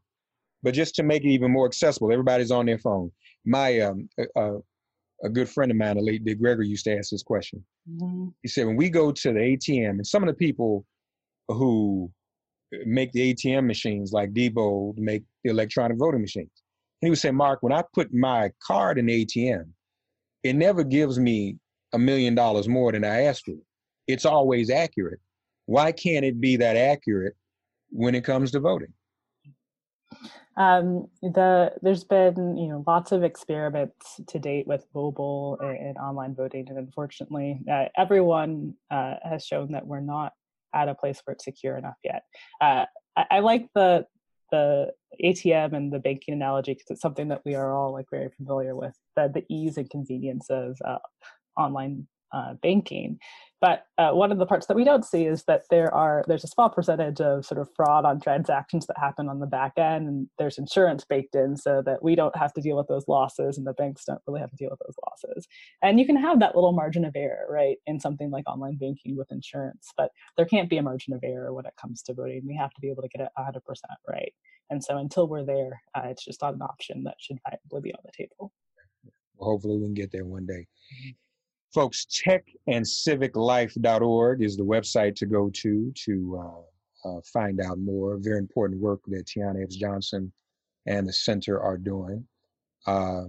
but 0.63 0.74
just 0.74 0.96
to 0.96 1.04
make 1.04 1.24
it 1.24 1.30
even 1.30 1.52
more 1.52 1.65
accessible, 1.65 2.12
everybody's 2.12 2.52
on 2.52 2.65
their 2.65 2.80
phone. 2.80 3.12
My 3.46 3.80
um, 3.82 4.10
uh, 4.36 4.58
a 5.24 5.30
good 5.30 5.50
friend 5.50 5.72
of 5.72 5.78
mine, 5.78 5.98
the 5.98 6.04
late 6.04 6.24
Dick 6.24 6.39
Gregory, 6.39 6.67
used 6.67 6.86
to 6.86 6.96
ask 6.96 7.10
this 7.10 7.24
question. 7.24 7.63
He 8.43 8.48
said, 8.48 8.67
when 8.67 8.76
we 8.76 8.89
go 8.89 9.12
to 9.12 9.34
the 9.34 9.39
ATM, 9.39 9.89
and 9.91 10.08
some 10.08 10.24
of 10.24 10.28
the 10.28 10.36
people 10.36 10.86
who 11.48 12.12
make 12.86 13.12
the 13.13 13.34
ATM 13.34 13.65
machines, 13.65 14.12
like 14.12 14.34
Diebold, 14.34 14.98
make 14.98 15.24
the 15.43 15.50
electronic 15.50 15.98
voting 15.98 16.22
machines. 16.22 16.52
And 17.02 17.08
he 17.08 17.10
would 17.10 17.20
say, 17.20 17.32
Mark, 17.32 17.63
when 17.63 17.74
I 17.74 17.84
put 17.93 18.13
my 18.13 18.52
card 18.62 18.98
in 18.98 19.08
the 19.08 19.26
ATM, 19.26 19.70
it 20.43 20.56
never 20.56 20.84
gives 20.84 21.20
me 21.20 21.58
a 21.93 22.00
million 22.00 22.36
dollars 22.36 22.67
more 22.67 22.91
than 22.91 23.04
I 23.04 23.24
asked 23.24 23.46
for. 23.46 23.56
It's 24.08 24.26
always 24.26 24.70
accurate. 24.70 25.20
Why 25.65 25.91
can't 25.91 26.26
it 26.26 26.39
be 26.39 26.58
that 26.58 26.78
accurate 26.78 27.36
when 27.89 28.15
it 28.15 28.24
comes 28.24 28.52
to 28.52 28.60
voting? 28.60 28.93
Um, 30.58 31.08
the 31.22 31.74
there's 31.84 32.04
been 32.04 32.58
you 32.58 32.67
know 32.67 32.84
lots 32.88 33.12
of 33.12 33.24
experiments 33.24 34.20
to 34.28 34.39
date 34.39 34.65
with 34.67 34.86
mobile 34.96 35.58
and, 35.62 35.78
and 35.78 35.98
online 35.98 36.34
voting, 36.36 36.67
and 36.70 36.80
unfortunately, 36.80 37.62
uh, 37.72 37.86
everyone 37.96 38.74
uh, 38.89 39.15
has 39.24 39.46
shown 39.46 39.72
that 39.74 39.86
we're 39.86 40.00
not 40.00 40.34
at 40.74 40.89
a 40.89 40.96
place 40.96 41.22
where 41.24 41.34
it's 41.34 41.46
secure 41.46 41.78
enough 41.78 41.98
yet. 42.04 42.24
Uh, 42.60 42.86
I, 43.15 43.26
I 43.32 43.39
like 43.39 43.67
the 43.76 44.08
the 44.52 44.91
ATM 45.24 45.74
and 45.74 45.91
the 45.91 46.00
banking 46.00 46.34
analogy 46.34 46.74
because 46.74 46.89
it's 46.89 47.02
something 47.02 47.28
that 47.28 47.41
we 47.46 47.56
are 47.56 47.76
all 47.76 47.91
like 47.93 48.08
very 48.10 48.30
familiar 48.30 48.76
with 48.76 48.96
the 49.15 49.30
the 49.34 49.43
ease 49.50 49.78
and 49.78 49.89
convenience 49.89 50.50
of 50.50 50.78
uh, 50.84 50.98
online 51.56 52.08
uh, 52.34 52.56
banking. 52.62 53.20
But 53.60 53.86
uh, 53.98 54.12
one 54.12 54.32
of 54.32 54.38
the 54.38 54.46
parts 54.46 54.67
that 54.67 54.76
we 54.76 54.84
don't 54.84 55.04
see 55.04 55.26
is 55.26 55.43
that 55.46 55.63
there 55.72 55.93
are 55.93 56.24
there's 56.28 56.43
a 56.43 56.48
small 56.48 56.70
percentage 56.70 57.20
of 57.20 57.43
sort 57.43 57.60
of 57.60 57.70
fraud 57.76 58.06
on 58.06 58.20
transactions 58.20 58.86
that 58.86 59.00
happen 59.00 59.30
on 59.30 59.39
the 59.39 59.48
back 59.48 59.74
end, 59.78 60.08
and 60.08 60.28
there's 60.38 60.60
insurance 60.60 61.04
baked 61.04 61.34
in 61.34 61.58
so 61.58 61.82
that 61.84 62.04
we 62.04 62.13
don't 62.15 62.38
have 62.38 62.54
to 62.54 62.62
deal 62.62 62.78
with 62.78 62.88
those 62.88 63.08
losses, 63.08 63.58
and 63.58 63.65
the 63.65 63.74
banks 63.74 64.06
don't 64.06 64.22
really 64.28 64.41
have 64.41 64.52
to 64.52 64.58
deal 64.58 64.70
with 64.70 64.80
those 64.86 64.96
losses. 65.08 65.48
And 65.82 66.00
you 66.00 66.06
can 66.06 66.17
have 66.17 66.39
that 66.39 66.54
little 66.54 66.72
margin 66.72 67.04
of 67.04 67.15
error, 67.15 67.48
right, 67.50 67.78
in 67.88 68.00
something 68.00 68.30
like 68.30 68.48
online 68.48 68.78
banking 68.78 69.17
with 69.17 69.32
insurance, 69.32 69.91
but 69.98 70.12
there 70.36 70.46
can't 70.46 70.70
be 70.70 70.78
a 70.78 70.84
margin 70.84 71.13
of 71.13 71.24
error 71.24 71.52
when 71.52 71.65
it 71.65 71.74
comes 71.82 72.04
to 72.04 72.13
voting. 72.13 72.43
We 72.46 72.56
have 72.58 72.74
to 72.74 72.82
be 72.82 72.91
able 72.91 73.02
to 73.02 73.10
get 73.10 73.22
it 73.22 73.30
100% 73.39 73.62
right. 74.08 74.34
And 74.70 74.84
so 74.84 74.98
until 74.98 75.28
we're 75.28 75.46
there, 75.46 75.82
uh, 75.96 76.02
it's 76.06 76.24
just 76.24 76.41
not 76.41 76.54
an 76.54 76.62
option 76.62 77.04
that 77.06 77.15
should 77.20 77.38
viably 77.48 77.82
be 77.82 77.93
on 77.93 78.02
the 78.06 78.12
table. 78.12 78.52
Well, 79.36 79.52
hopefully, 79.52 79.78
we 79.78 79.86
can 79.86 79.93
get 79.93 80.12
there 80.12 80.26
one 80.26 80.46
day. 80.46 80.67
Folks, 81.73 82.06
techandciviclife.org 82.06 84.41
is 84.41 84.56
the 84.56 84.63
website 84.63 85.15
to 85.15 85.25
go 85.25 85.49
to 85.49 85.91
to 86.06 86.41
uh, 86.41 86.62
uh, 87.08 87.19
find 87.32 87.62
out 87.62 87.77
more. 87.77 88.17
Very 88.19 88.39
important 88.39 88.80
work 88.80 89.01
that 89.08 89.25
Tiana 89.25 89.63
Epps 89.63 89.75
Johnson 89.75 90.32
and 90.86 91.08
the 91.08 91.13
center 91.13 91.60
are 91.60 91.77
doing. 91.77 92.25
Uh, 92.86 93.23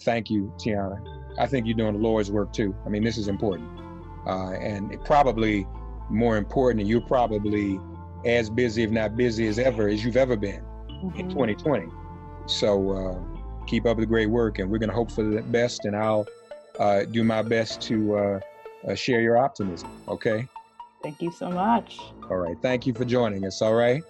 thank 0.00 0.30
you, 0.30 0.52
Tiana. 0.58 0.98
I 1.38 1.46
think 1.46 1.66
you're 1.66 1.76
doing 1.76 1.94
the 1.94 2.00
Lord's 2.00 2.30
work 2.30 2.52
too. 2.52 2.76
I 2.84 2.90
mean, 2.90 3.02
this 3.02 3.16
is 3.16 3.28
important. 3.28 3.68
Uh, 4.26 4.52
and 4.52 5.02
probably 5.04 5.66
more 6.10 6.36
important, 6.36 6.80
and 6.80 6.88
you're 6.88 7.00
probably 7.00 7.80
as 8.24 8.50
busy, 8.50 8.82
if 8.82 8.90
not 8.90 9.16
busy 9.16 9.46
as 9.46 9.58
ever, 9.58 9.88
as 9.88 10.04
you've 10.04 10.16
ever 10.16 10.36
been 10.36 10.62
mm-hmm. 10.62 11.18
in 11.18 11.30
2020. 11.30 11.86
So 12.46 12.92
uh, 12.92 13.66
keep 13.66 13.86
up 13.86 13.98
the 13.98 14.06
great 14.06 14.28
work, 14.28 14.58
and 14.58 14.70
we're 14.70 14.78
going 14.78 14.90
to 14.90 14.94
hope 14.94 15.10
for 15.10 15.22
the 15.22 15.42
best. 15.42 15.84
And 15.84 15.96
I'll 15.96 16.26
uh, 16.78 17.04
do 17.04 17.24
my 17.24 17.42
best 17.42 17.80
to 17.82 18.16
uh, 18.16 18.40
uh, 18.86 18.94
share 18.94 19.20
your 19.20 19.36
optimism. 19.36 19.90
Okay. 20.08 20.46
Thank 21.02 21.22
you 21.22 21.30
so 21.32 21.50
much. 21.50 21.98
All 22.30 22.36
right. 22.36 22.56
Thank 22.60 22.86
you 22.86 22.92
for 22.92 23.04
joining 23.04 23.44
us. 23.44 23.62
All 23.62 23.74
right. 23.74 24.02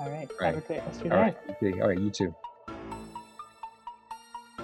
All 0.00 0.10
right. 0.10 0.30
All 0.30 0.36
right. 0.40 0.54
Have 0.54 0.64
a 0.64 0.66
great 0.66 0.82
rest 0.84 1.00
of 1.00 1.06
your 1.06 1.14
All 1.14 1.20
right. 1.20 1.36
All 1.62 1.88
right. 1.88 1.98
You 1.98 2.10
too. 2.10 2.34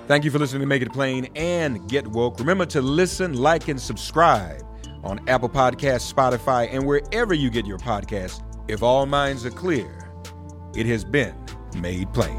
Thank 0.08 0.24
you 0.24 0.30
for 0.30 0.38
listening 0.38 0.60
to 0.60 0.66
Make 0.66 0.82
It 0.82 0.92
Plain 0.92 1.28
and 1.36 1.86
Get 1.88 2.06
Woke. 2.06 2.38
Remember 2.38 2.64
to 2.66 2.80
listen, 2.80 3.34
like, 3.34 3.68
and 3.68 3.78
subscribe 3.78 4.62
on 5.04 5.20
Apple 5.28 5.50
Podcasts, 5.50 6.12
Spotify, 6.12 6.68
and 6.72 6.86
wherever 6.86 7.34
you 7.34 7.50
get 7.50 7.66
your 7.66 7.78
podcasts. 7.78 8.42
If 8.68 8.82
all 8.82 9.06
minds 9.06 9.44
are 9.44 9.50
clear, 9.50 10.10
it 10.74 10.86
has 10.86 11.04
been 11.04 11.34
made 11.76 12.12
plain. 12.14 12.38